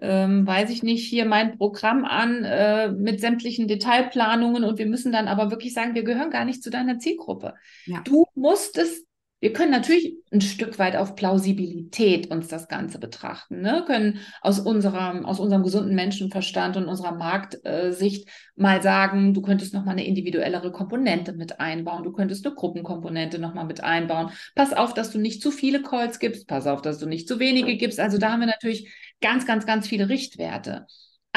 ähm, 0.00 0.46
weiß 0.46 0.68
ich 0.68 0.82
nicht, 0.82 1.08
hier 1.08 1.24
mein 1.24 1.56
Programm 1.56 2.04
an 2.04 2.44
äh, 2.44 2.90
mit 2.90 3.20
sämtlichen 3.20 3.66
Detailplanungen 3.66 4.62
und 4.62 4.78
wir 4.78 4.86
müssen 4.86 5.10
dann 5.10 5.26
aber 5.26 5.50
wirklich 5.50 5.72
sagen, 5.72 5.94
wir 5.94 6.04
gehören 6.04 6.30
gar 6.30 6.44
nicht 6.44 6.62
zu 6.62 6.68
deiner 6.68 6.98
Zielgruppe. 6.98 7.54
Ja. 7.86 8.02
Du 8.02 8.26
musst 8.34 8.76
es 8.76 9.07
wir 9.40 9.52
können 9.52 9.70
natürlich 9.70 10.16
ein 10.32 10.40
Stück 10.40 10.78
weit 10.78 10.96
auf 10.96 11.14
Plausibilität 11.14 12.30
uns 12.30 12.48
das 12.48 12.66
Ganze 12.66 12.98
betrachten, 12.98 13.60
ne? 13.60 13.84
können 13.86 14.18
aus 14.40 14.58
unserem, 14.58 15.24
aus 15.24 15.38
unserem 15.38 15.62
gesunden 15.62 15.94
Menschenverstand 15.94 16.76
und 16.76 16.86
unserer 16.86 17.14
Marktsicht 17.14 18.28
mal 18.56 18.82
sagen, 18.82 19.34
du 19.34 19.40
könntest 19.40 19.74
nochmal 19.74 19.92
eine 19.92 20.06
individuellere 20.06 20.72
Komponente 20.72 21.32
mit 21.32 21.60
einbauen, 21.60 22.02
du 22.02 22.12
könntest 22.12 22.44
eine 22.44 22.54
Gruppenkomponente 22.56 23.38
nochmal 23.38 23.66
mit 23.66 23.82
einbauen. 23.82 24.30
Pass 24.56 24.72
auf, 24.72 24.92
dass 24.92 25.10
du 25.10 25.18
nicht 25.18 25.40
zu 25.40 25.50
viele 25.50 25.82
Calls 25.82 26.18
gibst, 26.18 26.48
pass 26.48 26.66
auf, 26.66 26.82
dass 26.82 26.98
du 26.98 27.06
nicht 27.06 27.28
zu 27.28 27.38
wenige 27.38 27.76
gibst. 27.76 28.00
Also 28.00 28.18
da 28.18 28.32
haben 28.32 28.40
wir 28.40 28.46
natürlich 28.46 28.92
ganz, 29.20 29.46
ganz, 29.46 29.66
ganz 29.66 29.86
viele 29.86 30.08
Richtwerte. 30.08 30.86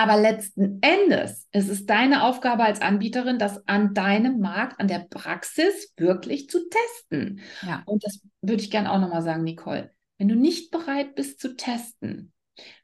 Aber 0.01 0.19
letzten 0.19 0.81
Endes 0.81 1.47
ist 1.51 1.69
es 1.69 1.85
deine 1.85 2.23
Aufgabe 2.23 2.63
als 2.63 2.81
Anbieterin, 2.81 3.37
das 3.37 3.67
an 3.67 3.93
deinem 3.93 4.39
Markt, 4.39 4.79
an 4.79 4.87
der 4.87 5.05
Praxis 5.07 5.93
wirklich 5.95 6.49
zu 6.49 6.67
testen. 6.67 7.41
Ja. 7.61 7.83
Und 7.85 8.03
das 8.03 8.19
würde 8.41 8.63
ich 8.63 8.71
gerne 8.71 8.91
auch 8.91 8.99
nochmal 8.99 9.21
sagen, 9.21 9.43
Nicole. 9.43 9.91
Wenn 10.17 10.27
du 10.27 10.35
nicht 10.35 10.71
bereit 10.71 11.13
bist 11.13 11.39
zu 11.39 11.55
testen, 11.55 12.33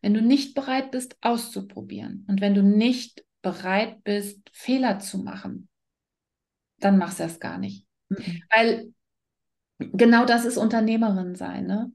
wenn 0.04 0.14
du 0.14 0.22
nicht 0.22 0.54
bereit 0.54 0.92
bist 0.92 1.18
auszuprobieren 1.22 2.24
und 2.30 2.40
wenn 2.40 2.54
du 2.54 2.62
nicht 2.62 3.26
bereit 3.42 4.04
bist, 4.04 4.40
Fehler 4.54 5.00
zu 5.00 5.18
machen, 5.18 5.70
dann 6.78 7.00
machst 7.00 7.18
du 7.18 7.24
das 7.24 7.40
gar 7.40 7.58
nicht. 7.58 7.88
Mhm. 8.10 8.44
Weil 8.56 8.94
genau 9.80 10.26
das 10.26 10.46
ist 10.46 10.58
Unternehmerin 10.58 11.34
sein. 11.34 11.66
Ne? 11.66 11.92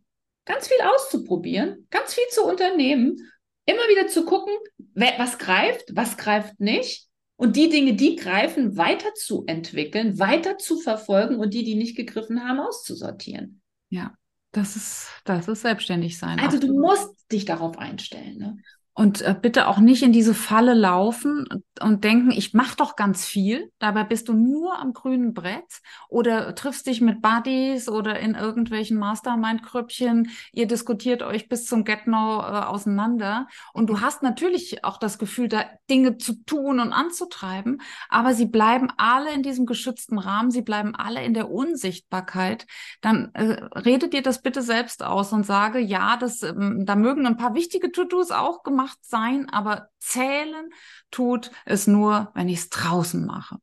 Ganz 0.47 0.67
viel 0.67 0.85
auszuprobieren, 0.85 1.87
ganz 1.91 2.13
viel 2.13 2.27
zu 2.31 2.43
unternehmen 2.45 3.19
immer 3.66 3.83
wieder 3.88 4.09
zu 4.09 4.25
gucken, 4.25 4.55
was 4.94 5.38
greift, 5.38 5.85
was 5.94 6.16
greift 6.16 6.61
nicht. 6.61 7.09
Und 7.37 7.57
die 7.57 7.68
Dinge, 7.68 7.94
die 7.94 8.16
greifen, 8.16 8.77
weiterzuentwickeln, 8.77 10.18
weiter 10.18 10.59
zu 10.59 10.79
verfolgen 10.79 11.37
und 11.37 11.55
die, 11.55 11.64
die 11.64 11.75
nicht 11.75 11.96
gegriffen 11.96 12.46
haben, 12.46 12.61
auszusortieren. 12.61 13.62
Ja, 13.88 14.14
das 14.53 14.77
ist, 14.77 15.09
das 15.25 15.48
ist 15.48 15.62
selbstständig 15.62 16.18
sein. 16.18 16.38
Also 16.38 16.59
du 16.59 16.79
musst 16.79 17.11
dich 17.33 17.44
darauf 17.44 17.79
einstellen. 17.79 18.38
Ne? 18.38 18.57
Und 18.94 19.22
äh, 19.22 19.35
bitte 19.40 19.68
auch 19.68 19.78
nicht 19.78 20.02
in 20.02 20.12
diese 20.12 20.35
Falle 20.35 20.74
laufen 20.74 21.46
und 21.81 22.05
denken, 22.05 22.31
ich 22.31 22.52
mache 22.52 22.76
doch 22.76 22.94
ganz 22.94 23.24
viel. 23.24 23.72
Dabei 23.78 24.05
bist 24.05 24.28
du 24.28 24.35
nur 24.35 24.78
am 24.78 24.92
grünen 24.92 25.33
Brett 25.33 25.81
oder 26.11 26.55
triffst 26.55 26.87
dich 26.87 27.00
mit 27.00 27.22
Buddies 27.22 27.88
oder 27.88 28.20
in 28.20 28.35
irgendwelchen 28.35 28.98
Mastermind-Krüppchen. 28.98 30.28
Ihr 30.52 30.66
diskutiert 30.66 31.22
euch 31.22 31.48
bis 31.48 31.64
zum 31.64 31.85
Get-No 31.85 32.40
äh, 32.40 32.64
auseinander. 32.64 33.48
Und 33.72 33.88
du 33.88 34.02
hast 34.02 34.22
natürlich 34.22 34.85
auch 34.85 34.98
das 34.98 35.18
Gefühl, 35.18 35.48
da 35.48 35.64
Dinge 35.88 36.18
zu 36.18 36.35
tun 36.44 36.78
und 36.78 36.92
anzutreiben. 36.92 37.81
Aber 38.11 38.35
sie 38.35 38.46
bleiben 38.46 38.88
alle 38.98 39.33
in 39.33 39.42
diesem 39.42 39.64
geschützten 39.64 40.18
Rahmen. 40.18 40.50
Sie 40.50 40.62
bleiben 40.62 40.94
alle 40.94 41.24
in 41.24 41.33
der 41.33 41.50
Unsichtbarkeit. 41.50 42.66
Dann 43.00 43.31
äh, 43.33 43.64
redet 43.74 44.12
dir 44.12 44.22
das 44.22 44.42
bitte 44.42 44.61
selbst 44.61 45.02
aus 45.02 45.33
und 45.33 45.46
sage, 45.46 45.78
ja, 45.78 46.18
das, 46.18 46.42
ähm, 46.42 46.85
da 46.85 46.94
mögen 46.94 47.26
ein 47.26 47.38
paar 47.38 47.55
wichtige 47.55 47.90
To-Dos 47.90 48.33
auch 48.33 48.62
gemacht 48.62 48.82
gemacht 48.83 48.99
sein, 49.03 49.49
aber 49.49 49.88
zählen 49.99 50.71
tut 51.11 51.51
es 51.64 51.87
nur, 51.87 52.31
wenn 52.35 52.49
ich 52.49 52.59
es 52.59 52.71
draußen 52.71 53.25
mache. 53.25 53.59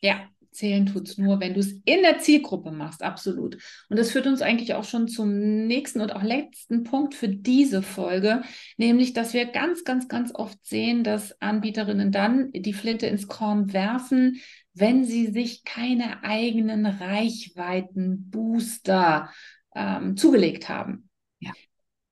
Ja, 0.00 0.28
Zählen 0.56 0.86
tut 0.86 1.08
es 1.08 1.18
nur, 1.18 1.38
wenn 1.38 1.52
du 1.52 1.60
es 1.60 1.72
in 1.84 2.00
der 2.00 2.18
Zielgruppe 2.18 2.72
machst, 2.72 3.02
absolut. 3.02 3.58
Und 3.90 3.98
das 3.98 4.10
führt 4.10 4.26
uns 4.26 4.40
eigentlich 4.40 4.72
auch 4.72 4.84
schon 4.84 5.06
zum 5.06 5.66
nächsten 5.66 6.00
und 6.00 6.16
auch 6.16 6.22
letzten 6.22 6.82
Punkt 6.82 7.14
für 7.14 7.28
diese 7.28 7.82
Folge, 7.82 8.40
nämlich, 8.78 9.12
dass 9.12 9.34
wir 9.34 9.44
ganz, 9.44 9.84
ganz, 9.84 10.08
ganz 10.08 10.34
oft 10.34 10.64
sehen, 10.64 11.04
dass 11.04 11.38
Anbieterinnen 11.42 12.10
dann 12.10 12.50
die 12.52 12.72
Flinte 12.72 13.06
ins 13.06 13.28
Korn 13.28 13.74
werfen, 13.74 14.40
wenn 14.72 15.04
sie 15.04 15.26
sich 15.26 15.62
keine 15.64 16.24
eigenen 16.24 16.86
Reichweitenbooster 16.86 19.30
ähm, 19.74 20.16
zugelegt 20.16 20.70
haben. 20.70 21.10
Ja. 21.38 21.52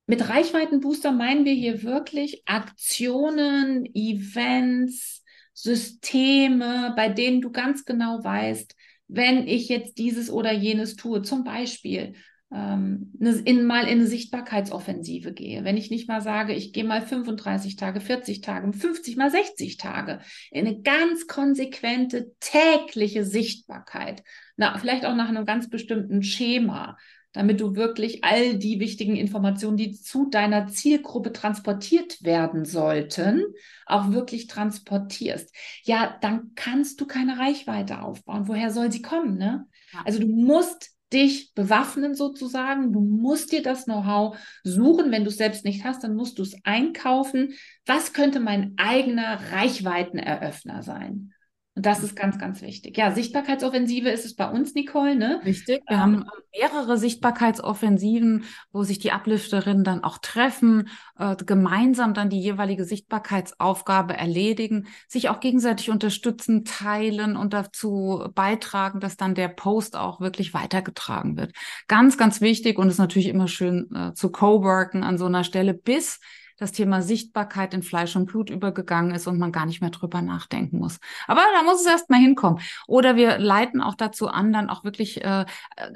Mit 0.07 0.29
Reichweitenbooster 0.29 1.11
meinen 1.11 1.45
wir 1.45 1.53
hier 1.53 1.83
wirklich 1.83 2.43
Aktionen, 2.45 3.85
Events, 3.95 5.23
Systeme, 5.53 6.93
bei 6.95 7.09
denen 7.09 7.41
du 7.41 7.51
ganz 7.51 7.85
genau 7.85 8.23
weißt, 8.23 8.75
wenn 9.07 9.47
ich 9.47 9.69
jetzt 9.69 9.97
dieses 9.97 10.29
oder 10.29 10.51
jenes 10.51 10.95
tue, 10.95 11.21
zum 11.21 11.43
Beispiel 11.43 12.13
ähm, 12.53 13.11
in, 13.19 13.65
mal 13.65 13.83
in 13.83 13.99
eine 13.99 14.07
Sichtbarkeitsoffensive 14.07 15.33
gehe, 15.33 15.63
wenn 15.63 15.77
ich 15.77 15.89
nicht 15.89 16.07
mal 16.07 16.21
sage, 16.21 16.53
ich 16.53 16.73
gehe 16.73 16.83
mal 16.83 17.01
35 17.01 17.75
Tage, 17.75 17.99
40 17.99 18.41
Tage, 18.41 18.71
50 18.71 19.17
mal 19.17 19.31
60 19.31 19.77
Tage 19.77 20.19
in 20.51 20.67
eine 20.67 20.81
ganz 20.81 21.27
konsequente 21.27 22.31
tägliche 22.39 23.23
Sichtbarkeit, 23.25 24.23
na, 24.57 24.77
vielleicht 24.77 25.05
auch 25.05 25.15
nach 25.15 25.29
einem 25.29 25.45
ganz 25.45 25.69
bestimmten 25.69 26.21
Schema, 26.21 26.97
damit 27.35 27.59
du 27.59 27.75
wirklich 27.75 28.23
all 28.23 28.57
die 28.57 28.79
wichtigen 28.79 29.17
Informationen, 29.17 29.75
die 29.75 29.91
zu 29.91 30.29
deiner 30.29 30.67
Zielgruppe 30.67 31.33
transportiert 31.33 32.23
werden 32.23 32.63
sollten, 32.63 33.43
auch 33.85 34.11
wirklich 34.11 34.47
transportierst. 34.47 35.53
Ja, 35.83 36.17
dann 36.21 36.53
kannst 36.55 37.01
du 37.01 37.05
keine 37.05 37.37
Reichweite 37.37 38.01
aufbauen. 38.01 38.47
Woher 38.47 38.71
soll 38.71 38.89
sie 38.91 39.01
kommen? 39.01 39.37
Ne? 39.37 39.67
Also 40.05 40.19
du 40.19 40.27
musst 40.27 40.91
dich 41.11 41.53
bewaffnen 41.53 42.15
sozusagen. 42.15 42.93
Du 42.93 43.01
musst 43.01 43.51
dir 43.51 43.61
das 43.61 43.83
Know-how 43.83 44.37
suchen. 44.63 45.11
Wenn 45.11 45.23
du 45.23 45.29
es 45.29 45.37
selbst 45.37 45.65
nicht 45.65 45.83
hast, 45.83 46.03
dann 46.03 46.15
musst 46.15 46.39
du 46.39 46.43
es 46.43 46.55
einkaufen. 46.63 47.53
Was 47.85 48.13
könnte 48.13 48.39
mein 48.39 48.73
eigener 48.77 49.39
Reichweiteneröffner 49.51 50.83
sein? 50.83 51.33
Und 51.75 51.85
das 51.85 52.03
ist 52.03 52.15
ganz, 52.15 52.39
ganz 52.39 52.61
wichtig. 52.61 52.97
Ja, 52.97 53.11
Sichtbarkeitsoffensive 53.11 54.09
ist 54.09 54.23
es 54.23 54.35
bei 54.35 54.49
uns, 54.49 54.75
Nicole, 54.75 55.17
ne? 55.17 55.41
Richtig. 55.43 55.83
Wir 55.87 55.97
ähm, 55.97 56.01
haben 56.01 56.25
mehrere 56.57 56.97
Sichtbarkeitsoffensiven, 56.97 58.45
wo 58.71 58.83
sich 58.83 58.97
die 58.97 59.11
Uplifterinnen 59.11 59.83
dann 59.83 60.01
auch 60.01 60.17
treffen, 60.19 60.87
äh, 61.19 61.35
gemeinsam 61.35 62.13
dann 62.13 62.29
die 62.29 62.39
jeweilige 62.39 62.85
Sichtbarkeitsaufgabe 62.85 64.15
erledigen, 64.15 64.87
sich 65.09 65.27
auch 65.27 65.41
gegenseitig 65.41 65.89
unterstützen, 65.89 66.63
teilen 66.63 67.35
und 67.35 67.51
dazu 67.51 68.23
beitragen, 68.33 69.01
dass 69.01 69.17
dann 69.17 69.35
der 69.35 69.49
Post 69.49 69.97
auch 69.97 70.21
wirklich 70.21 70.53
weitergetragen 70.53 71.35
wird. 71.35 71.51
Ganz, 71.89 72.17
ganz 72.17 72.39
wichtig 72.39 72.79
und 72.79 72.87
ist 72.87 72.99
natürlich 72.99 73.27
immer 73.27 73.49
schön 73.49 73.93
äh, 73.93 74.13
zu 74.13 74.31
co-worken 74.31 75.03
an 75.03 75.17
so 75.17 75.25
einer 75.25 75.43
Stelle, 75.43 75.73
bis 75.73 76.21
das 76.57 76.71
Thema 76.71 77.01
Sichtbarkeit 77.01 77.73
in 77.73 77.83
Fleisch 77.83 78.15
und 78.15 78.27
Blut 78.27 78.49
übergegangen 78.49 79.13
ist 79.13 79.27
und 79.27 79.37
man 79.37 79.51
gar 79.51 79.65
nicht 79.65 79.81
mehr 79.81 79.89
drüber 79.89 80.21
nachdenken 80.21 80.79
muss. 80.79 80.99
Aber 81.27 81.41
da 81.53 81.63
muss 81.63 81.81
es 81.81 81.87
erst 81.87 82.09
mal 82.09 82.19
hinkommen. 82.19 82.61
Oder 82.87 83.15
wir 83.15 83.37
leiten 83.37 83.81
auch 83.81 83.95
dazu 83.95 84.27
an, 84.27 84.51
dann 84.53 84.69
auch 84.69 84.83
wirklich 84.83 85.23
äh, 85.23 85.45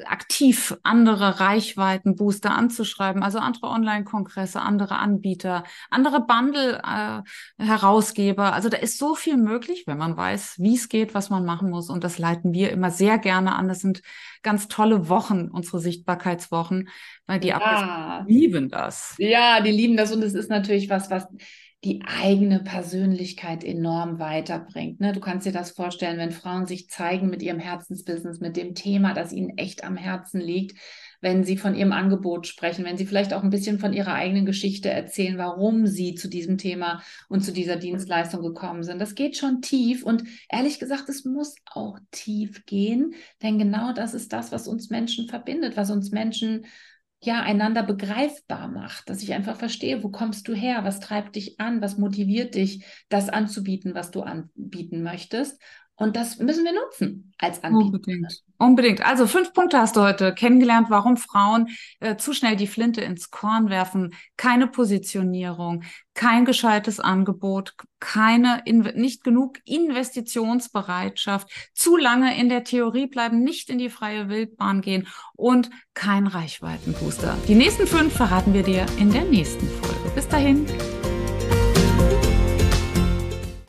aktiv 0.05 0.77
andere 0.83 1.39
Reichweiten-Booster 1.39 2.51
anzuschreiben, 2.51 3.23
also 3.23 3.39
andere 3.39 3.67
Online-Kongresse, 3.67 4.61
andere 4.61 4.97
Anbieter, 4.97 5.63
andere 5.89 6.25
Bundle-Herausgeber. 6.25 8.47
Äh, 8.47 8.51
also 8.51 8.69
da 8.69 8.77
ist 8.77 8.97
so 8.97 9.15
viel 9.15 9.37
möglich, 9.37 9.83
wenn 9.87 9.97
man 9.97 10.17
weiß, 10.17 10.55
wie 10.59 10.75
es 10.75 10.89
geht, 10.89 11.13
was 11.13 11.29
man 11.29 11.45
machen 11.45 11.69
muss. 11.69 11.89
Und 11.89 12.03
das 12.03 12.17
leiten 12.17 12.51
wir 12.53 12.71
immer 12.71 12.91
sehr 12.91 13.17
gerne 13.17 13.55
an. 13.55 13.69
Das 13.69 13.79
sind 13.79 14.01
ganz 14.43 14.67
tolle 14.67 15.07
Wochen, 15.09 15.49
unsere 15.49 15.79
Sichtbarkeitswochen, 15.79 16.89
die 17.37 17.49
ja. 17.49 18.25
lieben 18.27 18.69
das. 18.69 19.15
Ja, 19.19 19.61
die 19.61 19.71
lieben 19.71 19.97
das 19.97 20.11
und 20.11 20.23
es 20.23 20.33
ist 20.33 20.49
natürlich 20.49 20.89
was, 20.89 21.11
was 21.11 21.27
die 21.85 22.01
eigene 22.05 22.59
Persönlichkeit 22.59 23.63
enorm 23.63 24.19
weiterbringt. 24.19 24.99
Ne? 24.99 25.13
Du 25.13 25.21
kannst 25.21 25.45
dir 25.45 25.53
das 25.53 25.71
vorstellen, 25.71 26.17
wenn 26.17 26.31
Frauen 26.31 26.65
sich 26.65 26.89
zeigen 26.89 27.29
mit 27.29 27.41
ihrem 27.41 27.59
Herzensbusiness, 27.59 28.41
mit 28.41 28.57
dem 28.57 28.75
Thema, 28.75 29.13
das 29.13 29.31
ihnen 29.31 29.57
echt 29.57 29.85
am 29.85 29.95
Herzen 29.95 30.41
liegt, 30.41 30.77
wenn 31.21 31.45
sie 31.45 31.55
von 31.55 31.75
ihrem 31.75 31.93
Angebot 31.93 32.47
sprechen, 32.47 32.83
wenn 32.83 32.97
sie 32.97 33.05
vielleicht 33.05 33.33
auch 33.33 33.43
ein 33.43 33.49
bisschen 33.49 33.79
von 33.79 33.93
ihrer 33.93 34.13
eigenen 34.13 34.45
Geschichte 34.45 34.89
erzählen, 34.89 35.37
warum 35.37 35.87
sie 35.87 36.15
zu 36.15 36.27
diesem 36.27 36.57
Thema 36.57 37.01
und 37.29 37.45
zu 37.45 37.53
dieser 37.53 37.77
Dienstleistung 37.77 38.41
gekommen 38.41 38.83
sind. 38.83 38.99
Das 38.99 39.15
geht 39.15 39.37
schon 39.37 39.61
tief 39.61 40.03
und 40.03 40.23
ehrlich 40.49 40.79
gesagt, 40.79 41.07
es 41.07 41.23
muss 41.23 41.55
auch 41.65 41.97
tief 42.11 42.65
gehen, 42.65 43.13
denn 43.41 43.57
genau 43.57 43.93
das 43.93 44.13
ist 44.13 44.33
das, 44.33 44.51
was 44.51 44.67
uns 44.67 44.89
Menschen 44.89 45.29
verbindet, 45.29 45.77
was 45.77 45.91
uns 45.91 46.11
Menschen 46.11 46.65
ja, 47.21 47.41
einander 47.41 47.83
begreifbar 47.83 48.67
macht, 48.69 49.09
dass 49.09 49.21
ich 49.21 49.33
einfach 49.33 49.57
verstehe, 49.57 50.03
wo 50.03 50.09
kommst 50.09 50.47
du 50.47 50.53
her, 50.53 50.83
was 50.85 50.99
treibt 50.99 51.35
dich 51.35 51.59
an, 51.59 51.81
was 51.81 51.97
motiviert 51.97 52.55
dich, 52.55 52.85
das 53.09 53.29
anzubieten, 53.29 53.93
was 53.93 54.11
du 54.11 54.21
anbieten 54.21 55.03
möchtest. 55.03 55.61
Und 55.99 56.15
das 56.15 56.39
müssen 56.39 56.63
wir 56.63 56.71
nutzen 56.71 57.33
als 57.37 57.61
Anbieter. 57.61 57.85
Unbedingt. 57.85 58.43
Unbedingt. 58.57 59.05
Also 59.05 59.27
fünf 59.27 59.53
Punkte 59.53 59.79
hast 59.79 59.97
du 59.97 60.01
heute 60.01 60.33
kennengelernt, 60.33 60.89
warum 60.89 61.17
Frauen 61.17 61.67
äh, 61.99 62.15
zu 62.15 62.33
schnell 62.33 62.55
die 62.55 62.67
Flinte 62.67 63.01
ins 63.01 63.31
Korn 63.31 63.69
werfen. 63.69 64.13
Keine 64.37 64.67
Positionierung, 64.67 65.83
kein 66.13 66.45
gescheites 66.45 67.01
Angebot, 67.01 67.75
keine, 67.99 68.63
nicht 68.65 69.25
genug 69.25 69.57
Investitionsbereitschaft, 69.65 71.49
zu 71.73 71.97
lange 71.97 72.39
in 72.39 72.47
der 72.47 72.63
Theorie 72.63 73.07
bleiben, 73.07 73.43
nicht 73.43 73.69
in 73.69 73.77
die 73.77 73.89
freie 73.89 74.29
Wildbahn 74.29 74.79
gehen 74.79 75.05
und 75.35 75.69
kein 75.93 76.27
Reichweitenbooster. 76.27 77.37
Die 77.49 77.55
nächsten 77.55 77.87
fünf 77.87 78.13
verraten 78.13 78.53
wir 78.53 78.63
dir 78.63 78.85
in 78.97 79.11
der 79.11 79.25
nächsten 79.25 79.67
Folge. 79.67 80.09
Bis 80.15 80.29
dahin. 80.29 80.65